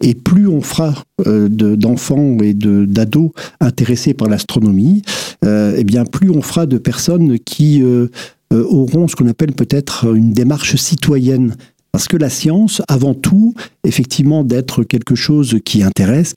Et 0.00 0.14
plus 0.14 0.48
on 0.48 0.60
fera 0.60 0.94
euh, 1.26 1.48
d'enfants 1.48 2.38
et 2.42 2.54
d'ados 2.54 3.30
intéressés 3.60 4.14
par 4.14 4.28
l'astronomie, 4.28 5.02
euh, 5.44 5.74
eh 5.76 5.84
bien 5.84 6.04
plus 6.04 6.30
on 6.30 6.42
fera 6.42 6.66
de 6.66 6.78
personnes 6.78 7.38
qui 7.38 7.82
euh, 7.82 8.08
auront 8.50 9.08
ce 9.08 9.16
qu'on 9.16 9.28
appelle 9.28 9.52
peut-être 9.52 10.14
une 10.14 10.32
démarche 10.32 10.76
citoyenne. 10.76 11.54
Parce 11.92 12.08
que 12.08 12.16
la 12.16 12.30
science, 12.30 12.82
avant 12.88 13.14
tout, 13.14 13.54
effectivement, 13.84 14.44
d'être 14.44 14.82
quelque 14.82 15.14
chose 15.14 15.58
qui 15.64 15.82
intéresse, 15.82 16.34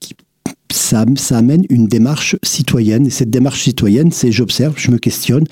ça, 0.72 1.06
ça, 1.16 1.38
amène 1.38 1.64
une 1.70 1.88
démarche 1.88 2.36
citoyenne. 2.44 3.08
Et 3.08 3.10
cette 3.10 3.30
démarche 3.30 3.64
citoyenne, 3.64 4.12
c'est 4.12 4.34
j'observe, 4.34 4.74
je 4.78 4.92
me 4.92 4.98
questionne 4.98 5.46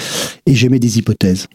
et 0.46 0.56
j'émets 0.56 0.80
des 0.80 1.00
hypothèses. 1.00 1.48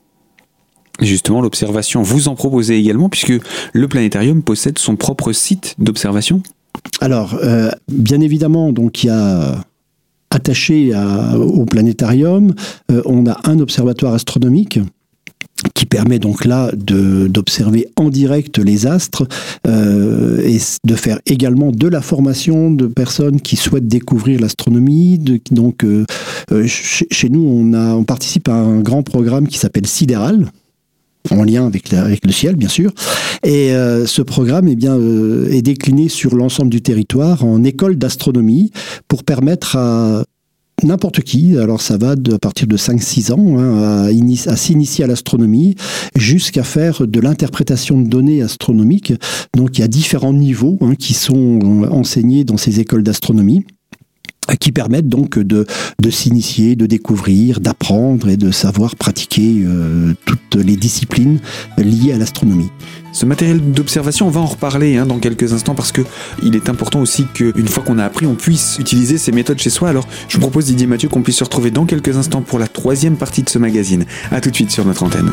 Justement, 1.01 1.41
l'observation, 1.41 2.03
vous 2.03 2.29
en 2.29 2.35
proposez 2.35 2.77
également, 2.77 3.09
puisque 3.09 3.35
le 3.73 3.89
planétarium 3.89 4.43
possède 4.43 4.79
son 4.79 4.97
propre 4.97 5.33
site 5.33 5.75
d'observation. 5.79 6.43
Alors, 7.01 7.39
euh, 7.43 7.71
bien 7.89 8.21
évidemment, 8.21 8.73
donc 8.73 9.05
il 9.05 9.09
y 9.09 9.11
a 9.11 9.65
attaché 10.31 10.93
au 11.37 11.65
planétarium, 11.65 12.55
euh, 12.91 13.03
on 13.07 13.27
a 13.27 13.39
un 13.45 13.61
observatoire 13.61 14.15
astronomique 14.15 14.79
qui 15.75 15.87
permet 15.87 16.19
donc 16.19 16.45
là 16.45 16.71
d'observer 16.75 17.89
en 17.97 18.11
direct 18.11 18.59
les 18.59 18.87
astres 18.87 19.27
euh, 19.67 20.41
et 20.47 20.59
de 20.85 20.95
faire 20.95 21.19
également 21.27 21.73
de 21.73 21.89
la 21.89 22.01
formation 22.01 22.71
de 22.71 22.87
personnes 22.87 23.41
qui 23.41 23.57
souhaitent 23.57 23.89
découvrir 23.89 24.41
l'astronomie. 24.41 25.19
Donc 25.51 25.85
chez, 26.67 27.29
nous, 27.29 27.41
on, 27.41 27.73
a, 27.73 27.95
on 27.95 28.05
participe 28.05 28.49
à 28.49 28.55
un 28.55 28.81
grand 28.81 29.03
programme 29.03 29.49
qui 29.49 29.59
s'appelle 29.59 29.87
Sidéral, 29.87 30.47
en 31.33 31.45
lien 31.45 31.67
avec, 31.67 31.93
avec, 31.93 32.25
le 32.25 32.33
ciel, 32.33 32.57
bien 32.57 32.69
sûr. 32.69 32.93
Et 33.45 33.73
euh, 33.73 34.07
ce 34.07 34.23
programme 34.23 34.69
eh 34.69 34.77
bien, 34.77 34.97
euh, 34.97 35.51
est 35.51 35.63
décliné 35.63 36.09
sur 36.09 36.35
l'ensemble 36.35 36.71
du 36.71 36.83
territoire 36.83 37.45
en 37.45 37.63
école 37.65 37.97
d'astronomie 37.97 38.73
pour 39.07 39.25
permettre 39.25 39.77
à 39.77 40.25
n'importe 40.85 41.23
qui, 41.23 41.59
alors 41.59 41.81
ça 41.81 41.97
va 41.99 42.15
de, 42.15 42.35
à 42.35 42.39
partir 42.39 42.67
de 42.67 42.77
5-6 42.77 43.33
ans, 43.33 43.59
hein, 43.59 44.07
à, 44.07 44.51
à 44.51 44.57
s'initier 44.57 45.05
à 45.05 45.07
l'astronomie, 45.07 45.75
jusqu'à 46.15 46.63
faire 46.63 47.07
de 47.07 47.21
l'interprétation 47.21 48.01
de 48.01 48.09
données 48.09 48.43
astronomiques. 48.43 49.13
Donc 49.57 49.79
il 49.79 49.81
y 49.81 49.85
a 49.85 49.89
différents 49.89 50.33
niveaux 50.33 50.79
hein, 50.81 50.95
qui 50.95 51.15
sont 51.15 51.83
enseignés 51.91 52.45
dans 52.45 52.57
ces 52.57 52.81
écoles 52.81 53.03
d'astronomie 53.03 53.65
qui 54.57 54.73
permettent 54.73 55.09
donc 55.09 55.39
de, 55.39 55.67
de 56.01 56.11
s'initier, 56.11 56.77
de 56.77 56.87
découvrir, 56.87 57.61
d'apprendre 57.61 58.29
et 58.29 58.37
de 58.37 58.51
savoir 58.51 58.97
pratiquer 58.97 59.63
euh, 59.65 60.15
toutes 60.25 60.55
les 60.55 60.77
disciplines 60.77 61.41
liées 61.77 62.13
à 62.13 62.19
l'astronomie. 62.19 62.71
Ce 63.13 63.27
matériel 63.27 63.61
d'observation, 63.73 64.27
on 64.27 64.31
va 64.31 64.41
en 64.41 64.47
reparler 64.47 64.97
hein, 64.97 65.07
dans 65.07 65.19
quelques 65.19 65.53
instants 65.53 65.75
parce 65.75 65.93
que 65.93 66.03
il 66.43 66.55
est 66.55 66.69
important 66.69 67.01
aussi 67.01 67.25
qu'une 67.35 67.69
fois 67.69 67.83
qu'on 67.83 67.99
a 67.99 68.05
appris, 68.05 68.27
on 68.27 68.35
puisse 68.35 68.77
utiliser 68.79 69.19
ces 69.19 69.33
méthodes 69.33 69.59
chez 69.59 69.71
soi. 69.71 69.89
Alors, 69.89 70.07
je 70.29 70.37
vous 70.37 70.41
propose 70.41 70.67
Didier 70.67 70.87
Mathieu 70.87 71.09
qu'on 71.09 71.23
puisse 71.23 71.37
se 71.37 71.45
retrouver 71.45 71.71
dans 71.71 71.87
quelques 71.87 72.17
instants 72.17 72.43
pour 72.43 72.59
la 72.59 72.69
troisième 72.69 73.17
partie 73.17 73.43
de 73.43 73.49
ce 73.49 73.59
magazine. 73.59 74.05
A 74.31 74.41
tout 74.41 74.51
de 74.51 74.55
suite 74.55 74.71
sur 74.71 74.85
notre 74.85 75.03
antenne. 75.03 75.31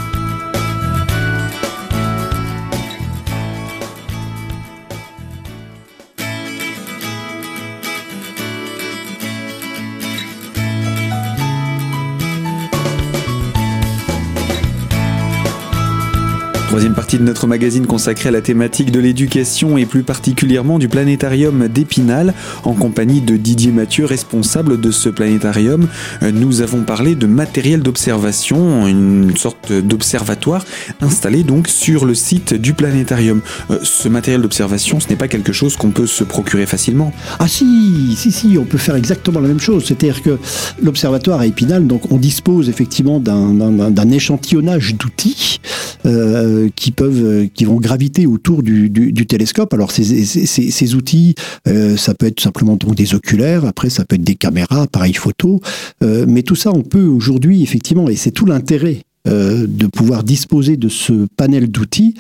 Troisième 16.76 16.94
partie 16.94 17.18
de 17.18 17.24
notre 17.24 17.48
magazine 17.48 17.88
consacrée 17.88 18.28
à 18.28 18.32
la 18.34 18.42
thématique 18.42 18.92
de 18.92 19.00
l'éducation 19.00 19.78
et 19.78 19.86
plus 19.86 20.04
particulièrement 20.04 20.78
du 20.78 20.90
planétarium 20.90 21.70
d'Épinal. 21.70 22.34
En 22.66 22.74
compagnie 22.74 23.22
de 23.22 23.38
Didier 23.38 23.72
Mathieu, 23.72 24.04
responsable 24.04 24.82
de 24.82 24.92
ce 24.92 25.08
planétarium, 25.08 25.88
nous 26.22 26.60
avons 26.60 26.82
parlé 26.82 27.16
de 27.16 27.28
matériel 27.28 27.82
d'observation, 27.82 28.88
une 28.88 29.38
sorte 29.38 29.72
d'observatoire 29.72 30.66
installé 31.00 31.44
donc 31.44 31.70
sur 31.70 32.04
le 32.04 32.14
site 32.14 32.54
du 32.54 32.74
planétarium. 32.74 33.40
Euh, 33.72 33.80
ce 33.84 34.10
matériel 34.10 34.42
d'observation, 34.42 35.00
ce 35.00 35.08
n'est 35.08 35.16
pas 35.16 35.30
quelque 35.30 35.54
chose 35.54 35.78
qu'on 35.78 35.92
peut 35.92 36.08
se 36.08 36.26
procurer 36.26 36.66
facilement. 36.66 37.14
Ah 37.40 37.48
si, 37.48 38.18
si, 38.18 38.34
si, 38.34 38.58
on 38.60 38.66
peut 38.66 38.78
faire 38.78 38.98
exactement 38.98 39.40
la 39.40 39.48
même 39.48 39.62
chose. 39.62 39.86
C'est-à-dire 39.86 40.22
que 40.22 40.38
l'observatoire 40.84 41.40
à 41.40 41.46
Épinal, 41.46 41.88
donc 41.88 42.12
on 42.12 42.18
dispose 42.18 42.68
effectivement 42.68 43.22
d'un 43.22 44.12
échantillonnage 44.12 44.96
d'outils. 44.96 45.62
Euh, 46.06 46.65
qui 46.76 46.92
peuvent, 46.92 47.24
euh, 47.24 47.48
qui 47.54 47.66
vont 47.66 47.80
graviter 47.80 48.26
autour 48.26 48.64
du, 48.64 48.92
télescope. 49.28 49.74
Alors 49.74 49.92
ces, 49.92 50.96
outils, 50.96 51.36
euh, 51.68 51.98
ça 51.98 52.14
peut 52.14 52.28
être 52.28 52.40
simplement 52.40 52.76
donc 52.76 52.96
des 52.96 53.16
oculaires, 53.16 53.66
après 53.66 53.90
ça 53.90 54.06
peut 54.06 54.16
être 54.16 54.24
des 54.24 54.36
caméras, 54.36 54.84
appareils 54.84 55.14
photo, 55.14 55.62
euh, 56.04 56.26
mais 56.28 56.44
tout 56.44 56.56
ça 56.56 56.72
on 56.72 56.84
peut 56.84 57.06
aujourd'hui 57.06 57.64
effectivement, 57.64 58.10
et 58.10 58.16
c'est 58.16 58.32
tout 58.32 58.46
l'intérêt 58.46 59.02
de 59.26 59.88
pouvoir 59.88 60.24
disposer 60.24 60.78
de 60.78 60.90
ce 60.90 61.28
panel 61.38 61.70
d'outils, 61.70 62.16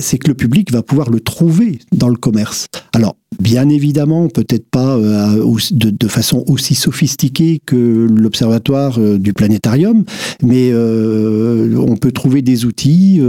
c'est 0.00 0.18
que 0.18 0.28
le 0.28 0.34
public 0.34 0.72
va 0.72 0.82
pouvoir 0.82 1.10
le 1.10 1.20
trouver 1.20 1.78
dans 1.92 2.08
le 2.08 2.16
commerce. 2.16 2.66
Alors, 2.92 3.16
Bien 3.38 3.68
évidemment, 3.68 4.28
peut-être 4.28 4.68
pas 4.68 4.96
euh, 4.96 5.56
de, 5.70 6.08
façon 6.08 6.44
aussi 6.48 6.74
sophistiquée 6.74 7.60
que 7.64 8.06
l'observatoire 8.10 9.00
euh, 9.00 9.18
du 9.18 9.32
planétarium, 9.32 10.04
mais 10.42 10.70
euh, 10.72 11.74
on 11.78 11.96
peut 11.96 12.12
trouver 12.12 12.42
des 12.42 12.64
outils, 12.66 13.22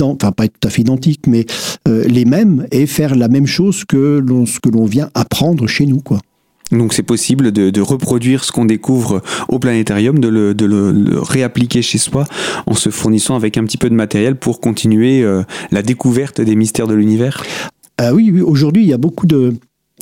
enfin 0.00 0.32
pas 0.32 0.46
tout 0.46 0.68
à 0.68 0.70
fait 0.70 0.82
identiques, 0.82 1.26
mais 1.26 1.46
les 1.86 2.24
mêmes, 2.24 2.66
et 2.70 2.86
faire 2.86 3.16
la 3.16 3.28
même 3.28 3.46
chose 3.46 3.84
que 3.84 4.22
ce 4.46 4.60
que 4.60 4.68
l'on 4.68 4.84
vient 4.84 5.10
apprendre 5.14 5.66
chez 5.66 5.86
nous. 5.86 6.00
quoi. 6.00 6.20
Donc 6.70 6.92
c'est 6.92 7.02
possible 7.02 7.52
de, 7.52 7.80
reproduire 7.80 8.44
ce 8.44 8.52
qu'on 8.52 8.64
découvre 8.64 9.22
au 9.48 9.58
planétarium, 9.58 10.18
de 10.18 10.28
le, 10.28 11.20
réappliquer 11.20 11.82
chez 11.82 11.98
soi 11.98 12.24
en 12.66 12.74
se 12.74 12.90
fournissant 12.90 13.36
avec 13.36 13.56
un 13.56 13.64
petit 13.64 13.78
peu 13.78 13.88
de 13.88 13.94
matériel 13.94 14.36
pour 14.36 14.60
continuer 14.60 15.24
la 15.70 15.82
découverte 15.82 16.40
des 16.40 16.56
mystères 16.56 16.86
de 16.86 16.94
l'univers. 16.94 17.42
Ah 17.96 18.12
oui, 18.14 18.30
oui 18.32 18.42
aujourd'hui, 18.42 18.82
il 18.82 18.88
y 18.88 18.92
a 18.92 18.98
beaucoup 18.98 19.26
de, 19.26 19.54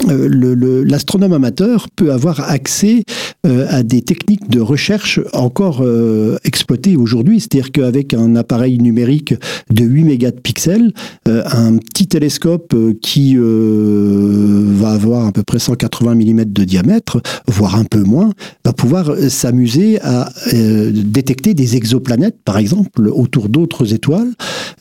euh, 0.08 0.84
l'astronome 0.84 1.32
amateur 1.32 1.88
peut 1.96 2.12
avoir 2.12 2.40
accès 2.50 3.02
euh, 3.46 3.66
à 3.68 3.82
des 3.82 4.02
techniques 4.02 4.50
de 4.50 4.60
recherche 4.60 5.20
encore 5.32 5.80
euh, 5.80 6.36
exploitées 6.44 6.96
aujourd'hui. 6.96 7.40
C'est-à-dire 7.40 7.72
qu'avec 7.72 8.14
un 8.14 8.36
appareil 8.36 8.78
numérique 8.78 9.34
de 9.70 9.84
8 9.84 10.04
mégapixels, 10.04 10.92
un 11.26 11.76
petit 11.78 12.06
télescope 12.06 12.74
qui 13.02 13.36
va 13.36 14.90
avoir 14.90 15.26
à 15.26 15.32
peu 15.32 15.42
près 15.42 15.58
180 15.58 16.14
mm 16.14 16.44
de 16.44 16.64
diamètre, 16.64 17.20
voire 17.48 17.76
un 17.76 17.84
peu 17.84 18.02
moins, 18.02 18.32
va 18.64 18.72
pouvoir 18.72 19.16
s'amuser 19.28 20.00
à 20.02 20.30
détecter 20.52 21.54
des 21.54 21.76
exoplanètes, 21.76 22.36
par 22.44 22.58
exemple, 22.58 23.08
autour 23.08 23.48
d'autres 23.48 23.92
étoiles. 23.92 24.32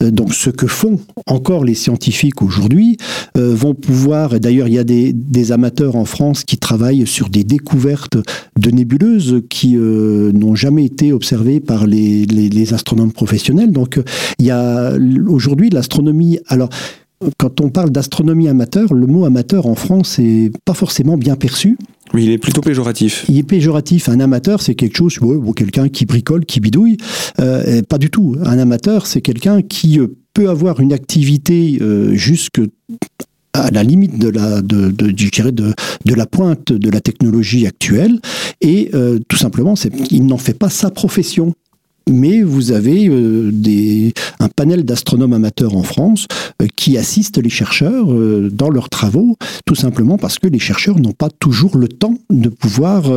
donc 0.01 0.33
ce 0.33 0.49
que 0.49 0.67
font 0.67 0.99
encore 1.25 1.63
les 1.63 1.75
scientifiques 1.75 2.41
aujourd'hui, 2.41 2.97
vont 3.35 3.73
pouvoir, 3.73 4.39
d'ailleurs 4.39 4.67
il 4.67 4.75
y 4.75 4.79
a 4.79 4.83
des 4.83 5.05
des, 5.13 5.51
amateurs 5.51 5.95
en 5.95 6.05
France 6.05 6.43
qui 6.43 6.57
travaillent 6.57 7.07
sur 7.07 7.29
des 7.29 7.43
découvertes 7.43 8.17
de 8.59 8.71
nébuleuses 8.71 9.43
qui 9.49 9.75
euh, 9.75 10.31
n'ont 10.31 10.55
jamais 10.55 10.85
été 10.85 11.11
observées 11.11 11.59
par 11.59 11.87
les, 11.87 12.73
astronomes 12.73 13.11
professionnels. 13.11 13.71
Donc, 13.71 13.99
il 14.39 14.45
y 14.45 14.51
a 14.51 14.93
aujourd'hui 15.27 15.69
l'astronomie. 15.69 16.39
Alors, 16.47 16.69
quand 17.37 17.61
on 17.61 17.69
parle 17.69 17.91
d'astronomie 17.91 18.47
amateur, 18.47 18.93
le 18.93 19.07
mot 19.07 19.25
amateur 19.25 19.67
en 19.67 19.75
France 19.75 20.19
n'est 20.19 20.51
pas 20.65 20.73
forcément 20.73 21.17
bien 21.17 21.35
perçu. 21.35 21.77
Oui, 22.13 22.25
il 22.25 22.31
est 22.31 22.37
plutôt 22.37 22.61
péjoratif. 22.61 23.25
Il 23.29 23.37
est 23.37 23.43
péjoratif. 23.43 24.09
Un 24.09 24.19
amateur, 24.19 24.61
c'est 24.61 24.75
quelque 24.75 24.97
chose, 24.97 25.17
ou 25.21 25.53
quelqu'un 25.53 25.89
qui 25.89 26.05
bricole, 26.05 26.45
qui 26.45 26.59
bidouille. 26.59 26.97
Euh, 27.39 27.81
pas 27.83 27.97
du 27.97 28.09
tout. 28.09 28.35
Un 28.43 28.57
amateur, 28.57 29.05
c'est 29.05 29.21
quelqu'un 29.21 29.61
qui 29.61 29.99
euh, 29.99 30.07
peut 30.33 30.49
avoir 30.49 30.79
une 30.79 30.91
activité 30.91 31.79
jusque 32.13 32.61
à 33.63 33.71
la 33.71 33.83
limite 33.83 34.17
de 34.19 34.29
la, 34.29 34.61
de, 34.61 34.91
de, 34.91 35.11
de, 35.11 35.73
de 36.05 36.13
la 36.13 36.25
pointe 36.25 36.71
de 36.71 36.89
la 36.89 37.01
technologie 37.01 37.67
actuelle, 37.67 38.19
et 38.61 38.91
tout 39.27 39.37
simplement, 39.37 39.75
il 40.11 40.25
n'en 40.25 40.37
fait 40.37 40.53
pas 40.53 40.69
sa 40.69 40.91
profession 40.91 41.53
mais 42.09 42.41
vous 42.41 42.71
avez 42.71 43.07
euh, 43.07 43.49
des, 43.51 44.13
un 44.39 44.47
panel 44.47 44.85
d'astronomes 44.85 45.33
amateurs 45.33 45.75
en 45.75 45.83
France 45.83 46.27
euh, 46.61 46.67
qui 46.75 46.97
assistent 46.97 47.41
les 47.41 47.49
chercheurs 47.49 48.13
euh, 48.13 48.49
dans 48.51 48.69
leurs 48.69 48.89
travaux, 48.89 49.37
tout 49.65 49.75
simplement 49.75 50.17
parce 50.17 50.39
que 50.39 50.47
les 50.47 50.59
chercheurs 50.59 50.99
n'ont 50.99 51.13
pas 51.13 51.29
toujours 51.29 51.77
le 51.77 51.87
temps 51.87 52.15
de 52.29 52.49
pouvoir 52.49 53.11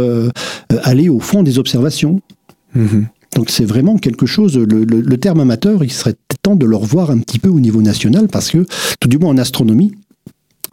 aller 0.83 1.09
au 1.09 1.21
fond 1.21 1.43
des 1.43 1.59
observations. 1.59 2.21
Mhm. 2.75 3.07
Donc 3.35 3.51
c'est 3.51 3.65
vraiment 3.65 3.99
quelque 3.99 4.27
chose, 4.27 4.57
le, 4.57 4.85
le, 4.85 5.17
terme 5.19 5.41
amateur, 5.41 5.85
il 5.85 5.93
serait 5.93 6.15
temps 6.43 6.57
de 6.57 6.67
le 6.67 6.77
revoir 6.77 7.11
un 7.11 7.19
petit 7.19 7.39
peu 7.39 7.49
au 7.49 7.61
niveau 7.61 7.83
national, 7.83 8.29
parce 8.29 8.51
que, 8.51 8.67
tout 9.01 9.09
du 9.09 9.19
moins 9.19 9.31
en 9.31 9.39
astronomie, 9.39 9.93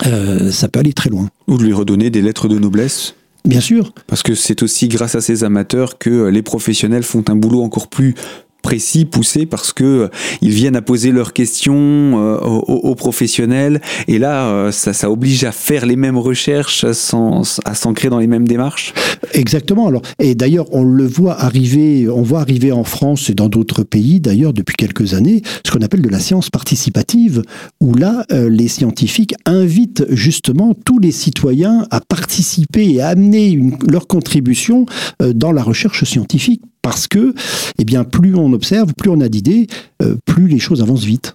ça 0.04 0.68
peut 0.68 0.80
aller 0.80 0.94
très 0.94 1.10
loin. 1.10 1.30
Ou 1.48 1.58
de 1.58 1.64
lui 1.64 1.74
redonner 1.74 2.10
des 2.10 2.22
lettres 2.22 2.48
de 2.48 2.60
noblesse 2.60 3.16
Bien 3.46 3.62
sûr. 3.62 3.94
Parce 4.08 4.24
que 4.24 4.34
c'est 4.34 4.64
aussi 4.64 4.88
grâce 4.88 5.16
à 5.16 5.22
ces 5.22 5.44
amateurs 5.44 6.00
que 6.00 6.28
les 6.30 6.42
professionnels 6.42 7.04
font 7.04 7.24
un 7.28 7.36
boulot 7.36 7.62
encore 7.62 7.88
plus 7.88 8.16
précis, 8.66 9.06
poussé, 9.06 9.46
parce 9.46 9.72
que 9.74 9.84
euh, 9.84 10.08
ils 10.42 10.50
viennent 10.50 10.76
à 10.76 10.82
poser 10.82 11.12
leurs 11.12 11.34
questions 11.34 11.76
euh, 11.76 12.40
aux, 12.40 12.96
professionnels, 12.96 13.80
et 14.08 14.18
là, 14.18 14.48
euh, 14.48 14.72
ça, 14.72 14.92
ça, 14.92 15.12
oblige 15.12 15.44
à 15.44 15.52
faire 15.52 15.86
les 15.86 15.96
mêmes 15.96 16.18
recherches, 16.18 16.84
à 16.84 17.76
s'ancrer 17.76 18.10
dans 18.10 18.18
les 18.18 18.26
mêmes 18.26 18.48
démarches. 18.48 18.96
Exactement. 19.34 19.88
Alors, 19.88 20.02
et 20.18 20.34
d'ailleurs, 20.34 20.66
on 20.72 20.84
le 20.84 21.06
voit 21.06 21.40
arriver, 21.40 22.10
on 22.10 22.24
voit 22.24 22.40
arriver 22.40 22.72
en 22.72 22.84
France 22.84 23.30
et 23.30 23.36
dans 23.36 23.50
d'autres 23.50 23.84
pays, 23.84 24.20
d'ailleurs, 24.20 24.52
depuis 24.52 24.76
quelques 24.76 25.14
années, 25.14 25.44
ce 25.64 25.72
qu'on 25.72 25.84
appelle 25.84 26.02
de 26.02 26.10
la 26.10 26.20
science 26.20 26.50
participative, 26.50 27.44
où 27.80 27.94
là, 27.94 28.26
les 28.32 28.68
scientifiques 28.68 29.36
invitent 29.46 30.06
justement 30.10 30.74
tous 30.74 30.98
les 30.98 31.12
citoyens 31.12 31.86
à 31.92 32.02
participer 32.02 32.94
et 32.94 33.02
à 33.02 33.10
amener 33.10 33.60
leur 33.88 34.08
contribution 34.08 34.88
dans 35.20 35.52
la 35.52 35.62
recherche 35.62 36.04
scientifique 36.04 36.64
parce 36.86 37.08
que, 37.08 37.34
eh 37.80 37.84
bien, 37.84 38.04
plus 38.04 38.36
on 38.36 38.54
observe, 38.54 38.94
plus 38.94 39.10
on 39.10 39.20
a 39.20 39.28
d'idées, 39.28 39.66
euh, 40.04 40.18
plus 40.24 40.48
les 40.48 40.60
choses 40.60 40.84
avancent 40.84 41.04
vite. 41.04 41.34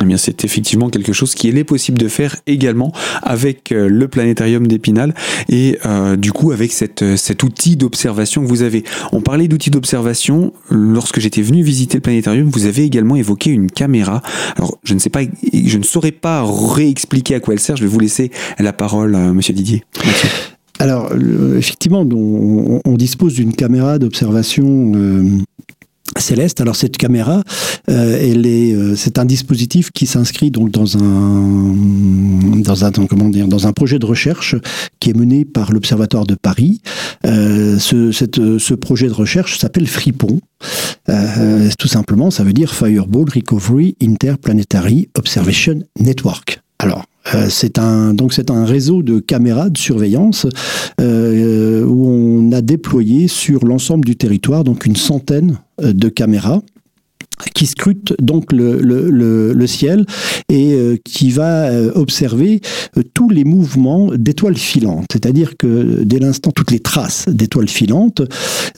Eh 0.00 0.06
bien, 0.06 0.16
c'est 0.16 0.42
effectivement 0.42 0.88
quelque 0.88 1.12
chose 1.12 1.34
qui 1.34 1.48
est 1.48 1.64
possible 1.64 1.98
de 1.98 2.08
faire 2.08 2.36
également 2.46 2.94
avec 3.22 3.72
euh, 3.72 3.90
le 3.90 4.08
planétarium 4.08 4.66
d'Épinal 4.66 5.14
et 5.50 5.78
euh, 5.84 6.16
du 6.16 6.32
coup 6.32 6.50
avec 6.50 6.72
cet 6.72 7.42
outil 7.42 7.76
d'observation 7.76 8.42
que 8.42 8.48
vous 8.48 8.62
avez. 8.62 8.84
On 9.12 9.20
parlait 9.20 9.48
d'outils 9.48 9.70
d'observation. 9.70 10.54
Lorsque 10.70 11.20
j'étais 11.20 11.42
venu 11.42 11.62
visiter 11.62 11.98
le 11.98 12.02
planétarium, 12.02 12.48
vous 12.48 12.64
avez 12.64 12.84
également 12.84 13.16
évoqué 13.16 13.50
une 13.50 13.70
caméra. 13.70 14.22
Alors, 14.56 14.78
je 14.82 14.94
ne 14.94 14.98
sais 14.98 15.10
pas, 15.10 15.20
je 15.52 15.76
ne 15.76 15.84
saurais 15.84 16.10
pas 16.10 16.42
réexpliquer 16.42 17.34
à 17.34 17.40
quoi 17.40 17.52
elle 17.52 17.60
sert. 17.60 17.76
Je 17.76 17.82
vais 17.82 17.90
vous 17.90 18.00
laisser 18.00 18.30
la 18.58 18.72
parole, 18.72 19.14
Monsieur 19.34 19.52
Didier. 19.52 19.84
Alors, 20.78 21.12
effectivement, 21.56 22.06
on, 22.10 22.96
dispose 22.96 23.34
d'une 23.34 23.54
caméra 23.54 23.98
d'observation 23.98 24.92
euh, 24.94 25.38
céleste. 26.18 26.60
Alors 26.60 26.76
cette 26.76 26.96
caméra, 26.96 27.42
euh, 27.90 28.18
elle 28.20 28.46
est, 28.46 28.72
euh, 28.72 28.94
c'est 28.96 29.18
un 29.18 29.24
dispositif 29.24 29.90
qui 29.90 30.06
s'inscrit 30.06 30.50
donc 30.50 30.70
dans 30.70 30.96
un, 30.96 31.74
dans 32.62 32.84
un, 32.84 32.90
comment 33.06 33.28
dire, 33.28 33.48
dans 33.48 33.66
un 33.66 33.72
projet 33.72 33.98
de 33.98 34.06
recherche 34.06 34.56
qui 34.98 35.10
est 35.10 35.16
mené 35.16 35.44
par 35.44 35.72
l'Observatoire 35.72 36.26
de 36.26 36.34
Paris. 36.34 36.80
ce, 37.24 38.10
ce 38.12 38.74
projet 38.74 39.08
de 39.08 39.12
recherche 39.12 39.58
s'appelle 39.58 39.86
Fripon. 39.86 40.40
tout 41.78 41.88
simplement, 41.88 42.30
ça 42.30 42.44
veut 42.44 42.54
dire 42.54 42.74
Fireball 42.74 43.26
Recovery 43.34 43.96
Interplanetary 44.02 45.08
Observation 45.16 45.80
Network. 45.98 46.60
Alors, 46.78 47.04
euh, 47.34 47.46
c'est 47.48 47.78
un 47.78 48.14
donc 48.14 48.32
c'est 48.32 48.50
un 48.50 48.64
réseau 48.64 49.02
de 49.02 49.18
caméras 49.18 49.68
de 49.70 49.78
surveillance 49.78 50.46
euh, 51.00 51.84
où 51.84 52.08
on 52.08 52.52
a 52.52 52.60
déployé 52.60 53.26
sur 53.26 53.64
l'ensemble 53.64 54.04
du 54.04 54.14
territoire 54.14 54.62
donc 54.62 54.86
une 54.86 54.94
centaine 54.94 55.58
euh, 55.82 55.92
de 55.92 56.08
caméras 56.08 56.62
qui 57.54 57.66
scrute 57.66 58.14
donc 58.20 58.52
le, 58.52 59.66
ciel 59.66 60.06
et 60.48 60.74
euh, 60.74 60.96
qui 61.04 61.30
va 61.30 61.64
euh, 61.64 61.90
observer 61.94 62.60
euh, 62.96 63.02
tous 63.14 63.28
les 63.28 63.44
mouvements 63.44 64.10
d'étoiles 64.14 64.56
filantes. 64.56 65.06
C'est-à-dire 65.12 65.56
que 65.56 66.04
dès 66.04 66.18
l'instant, 66.18 66.52
toutes 66.52 66.70
les 66.70 66.78
traces 66.78 67.26
d'étoiles 67.28 67.68
filantes, 67.68 68.22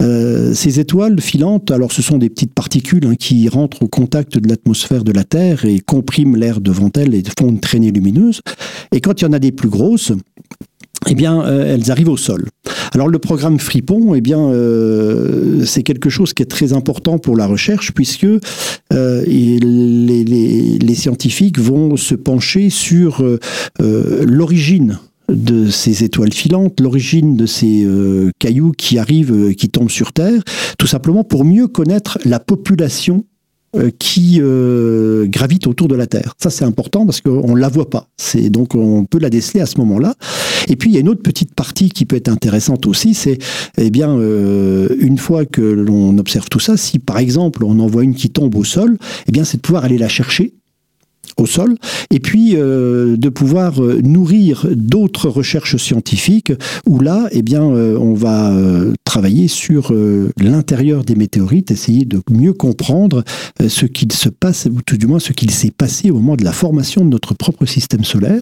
ces 0.01 0.81
étoiles 0.81 1.21
filantes, 1.21 1.71
alors 1.71 1.93
ce 1.93 2.03
sont 2.03 2.19
des 2.19 2.31
petites 2.31 2.55
particules 2.55 3.07
hein, 3.07 3.15
qui 3.15 3.49
rentrent 3.49 3.83
au 3.83 3.89
contact 3.89 4.39
de 4.39 4.49
l'atmosphère 4.49 5.05
de 5.05 5.13
la 5.13 5.25
Terre 5.25 5.65
et 5.65 5.81
compriment 5.81 6.37
l'air 6.37 6.61
devant 6.61 6.91
elles 6.97 7.15
et 7.15 7.23
font 7.39 7.49
une 7.49 7.61
traînée 7.61 7.91
lumineuse. 7.91 8.41
Et 8.93 9.01
quand 9.01 9.21
il 9.21 9.25
y 9.25 9.29
en 9.29 9.33
a 9.33 9.39
des 9.39 9.53
plus 9.53 9.69
grosses, 9.69 10.13
eh 11.09 11.15
bien, 11.15 11.43
euh, 11.43 11.75
elles 11.75 11.91
arrivent 11.91 12.11
au 12.11 12.17
sol. 12.17 12.45
Alors 12.93 13.09
le 13.09 13.19
programme 13.19 13.59
Fripon, 13.59 14.15
eh 14.15 14.21
bien, 14.21 14.41
euh, 14.41 15.65
c'est 15.65 15.83
quelque 15.83 16.11
chose 16.11 16.35
qui 16.35 16.43
est 16.43 16.47
très 16.47 16.73
important 16.73 17.19
pour 17.19 17.37
la 17.37 17.47
recherche 17.47 17.93
puisque 17.93 18.25
euh, 18.25 19.25
les, 19.27 20.95
scientifiques 20.95 21.59
vont 21.59 21.97
se 21.97 22.15
pencher 22.17 22.71
sur 22.71 23.25
l'origine 23.79 24.99
de 25.29 25.71
ces 25.71 26.03
étoiles 26.03 26.33
filantes, 26.33 26.81
l'origine 26.81 27.37
de 27.37 27.47
ces 27.47 27.87
cailloux 28.41 28.73
qui 28.77 28.99
arrivent, 28.99 29.55
qui 29.55 29.69
tombent 29.69 29.91
sur 29.91 30.13
Terre, 30.13 30.43
tout 30.77 30.89
simplement 30.89 31.23
pour 31.23 31.45
mieux 31.45 31.69
connaître 31.69 32.19
la 32.25 32.41
population 32.41 33.25
qui 33.99 34.39
euh, 34.41 35.27
gravite 35.27 35.67
autour 35.67 35.89
de 35.89 35.95
la 35.95 36.07
Terre. 36.07 36.35
Ça, 36.39 36.51
c'est 36.51 36.65
important 36.65 37.05
parce 37.05 37.21
qu'on 37.21 37.55
ne 37.55 37.61
la 37.61 37.69
voit 37.69 37.91
pas. 37.91 38.09
C'est 38.17 38.51
donc 38.51 38.75
on 38.75 39.05
peut 39.05 39.19
la 39.19 39.31
déceler 39.31 39.61
à 39.61 39.67
ce 39.67 39.79
moment-là. 39.79 40.15
Et 40.69 40.77
puis 40.77 40.91
il 40.91 40.95
y 40.95 40.97
a 40.97 41.01
une 41.01 41.09
autre 41.09 41.23
petite 41.23 41.55
partie 41.55 41.89
qui 41.91 42.05
peut 42.05 42.17
être 42.17 42.29
intéressante 42.29 42.87
aussi, 42.87 43.15
c'est 43.15 43.39
eh 43.79 43.91
bien 43.91 44.11
euh, 44.19 44.89
une 44.99 45.19
fois 45.19 45.47
que 45.47 45.63
l'on 45.63 46.17
observe 46.19 46.49
tout 46.49 46.61
ça, 46.61 46.77
si 46.77 46.99
par 46.99 47.19
exemple 47.19 47.65
on 47.65 47.79
en 47.79 47.87
voit 47.87 48.05
une 48.05 48.15
qui 48.15 48.31
tombe 48.31 48.55
au 48.55 48.65
sol, 48.65 48.99
eh 49.27 49.33
bien 49.33 49.45
c'est 49.45 49.59
de 49.59 49.63
pouvoir 49.63 49.85
aller 49.85 49.99
la 49.99 50.09
chercher 50.09 50.58
au 51.39 51.47
sol, 51.47 51.77
et 52.11 52.21
puis 52.21 52.57
euh, 52.57 53.17
de 53.17 53.29
pouvoir 53.29 53.83
euh, 53.83 54.01
nourrir 54.03 54.67
d'autres 54.71 55.29
recherches 55.29 55.77
scientifiques 55.77 56.53
où 56.87 57.01
là, 57.01 57.29
eh 57.33 57.43
bien, 57.43 57.63
euh, 57.63 57.97
on 57.99 58.15
va 58.15 58.53
travailler 59.05 59.49
sur 59.49 59.93
l'intérieur 60.41 61.05
des 61.05 61.15
météorites, 61.15 61.71
essayer 61.71 62.05
de 62.05 62.21
mieux 62.31 62.53
comprendre 62.53 63.23
ce 63.67 63.87
qu'il 63.87 64.13
se 64.13 64.29
passe, 64.29 64.67
ou 64.71 64.81
tout 64.85 64.97
du 64.97 65.07
moins 65.07 65.19
ce 65.19 65.33
qu'il 65.33 65.51
s'est 65.51 65.71
passé 65.71 66.11
au 66.11 66.15
moment 66.15 66.37
de 66.37 66.45
la 66.45 66.53
formation 66.53 67.05
de 67.05 67.11
notre 67.11 67.35
propre 67.35 67.67
système 67.67 68.05
solaire. 68.05 68.41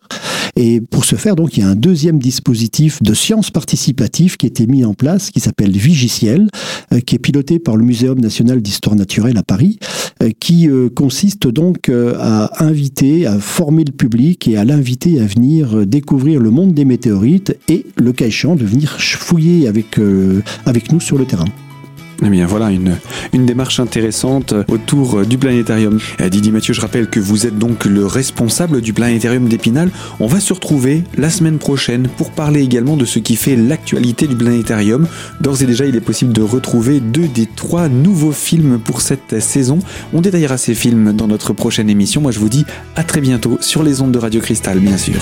Et 0.57 0.81
pour 0.81 1.05
ce 1.05 1.17
faire, 1.17 1.37
donc, 1.37 1.57
il 1.57 1.61
y 1.61 1.63
a 1.63 1.69
un 1.69 1.77
deuxième 1.77 2.19
dispositif 2.19 3.03
de 3.03 3.15
science 3.15 3.51
participative 3.51 4.37
qui 4.37 4.47
a 4.47 4.49
été 4.49 4.67
mis 4.67 4.85
en 4.85 4.95
place, 4.95 5.31
qui 5.31 5.41
s'appelle 5.41 5.73
Vigiciel, 5.73 6.49
qui 7.05 7.17
est 7.17 7.21
piloté 7.21 7.59
par 7.59 7.77
le 7.77 7.85
Muséum 7.85 8.19
national 8.19 8.63
d'histoire 8.63 8.97
naturelle 8.97 9.37
à 9.37 9.43
Paris, 9.43 9.79
qui 10.41 10.69
consiste 10.95 11.47
donc 11.47 11.91
à 11.91 12.65
inviter 12.65 12.86
à 13.27 13.39
former 13.39 13.85
le 13.85 13.93
public 13.93 14.49
et 14.49 14.57
à 14.57 14.65
l'inviter 14.65 15.21
à 15.21 15.27
venir 15.27 15.87
découvrir 15.87 16.41
le 16.41 16.51
monde 16.51 16.73
des 16.73 16.85
météorites 16.85 17.57
et, 17.69 17.87
le 17.97 18.13
cas 18.13 18.27
de 18.57 18.65
venir 18.65 18.97
fouiller 19.01 19.69
euh, 19.99 20.43
avec 20.67 20.93
nous 20.93 21.01
sur 21.01 21.19
le 21.19 21.25
terrain. 21.25 21.47
Eh 22.25 22.29
bien 22.29 22.47
voilà 22.47 22.71
une, 22.71 22.97
démarche 23.47 23.79
intéressante 23.79 24.55
autour 24.69 25.25
du 25.27 25.39
planétarium. 25.39 25.99
Eh, 26.19 26.31
Didier 26.31 26.51
Mathieu, 26.51 26.73
je 26.75 26.81
rappelle 26.81 27.09
que 27.09 27.21
vous 27.21 27.47
êtes 27.47 27.59
donc 27.59 27.85
le 27.85 28.07
responsable 28.07 28.81
du 28.81 28.93
planétarium 28.93 29.49
d'Épinal. 29.49 29.91
On 30.19 30.27
va 30.27 30.41
se 30.41 30.53
retrouver 30.53 31.05
la 31.17 31.31
semaine 31.31 31.59
prochaine 31.59 32.09
pour 32.17 32.31
parler 32.31 32.63
également 32.63 32.97
de 32.97 33.05
ce 33.05 33.19
qui 33.19 33.37
fait 33.37 33.57
l'actualité 33.57 34.27
du 34.27 34.37
planétarium. 34.37 35.07
D'ores 35.41 35.63
et 35.63 35.67
déjà, 35.67 35.85
il 35.85 35.95
est 35.95 36.01
possible 36.01 36.33
de 36.33 36.43
retrouver 36.43 37.01
deux 37.01 37.29
des 37.29 37.47
trois 37.47 37.89
nouveaux 37.89 38.33
films 38.33 38.79
pour 38.79 39.01
cette 39.01 39.41
saison. 39.41 39.79
On 40.13 40.21
détaillera 40.21 40.57
ces 40.57 40.75
films 40.75 41.13
dans 41.13 41.29
notre 41.29 41.53
prochaine 41.53 41.91
émission. 41.91 42.21
Moi, 42.21 42.33
je 42.33 42.39
vous 42.39 42.49
dis 42.49 42.65
à 42.97 43.05
très 43.05 43.21
bientôt 43.21 43.59
sur 43.61 43.83
les 43.83 44.01
ondes 44.01 44.13
de 44.13 44.19
Radio 44.19 44.41
Cristal, 44.41 44.81
bien 44.81 44.97
sûr. 44.97 45.21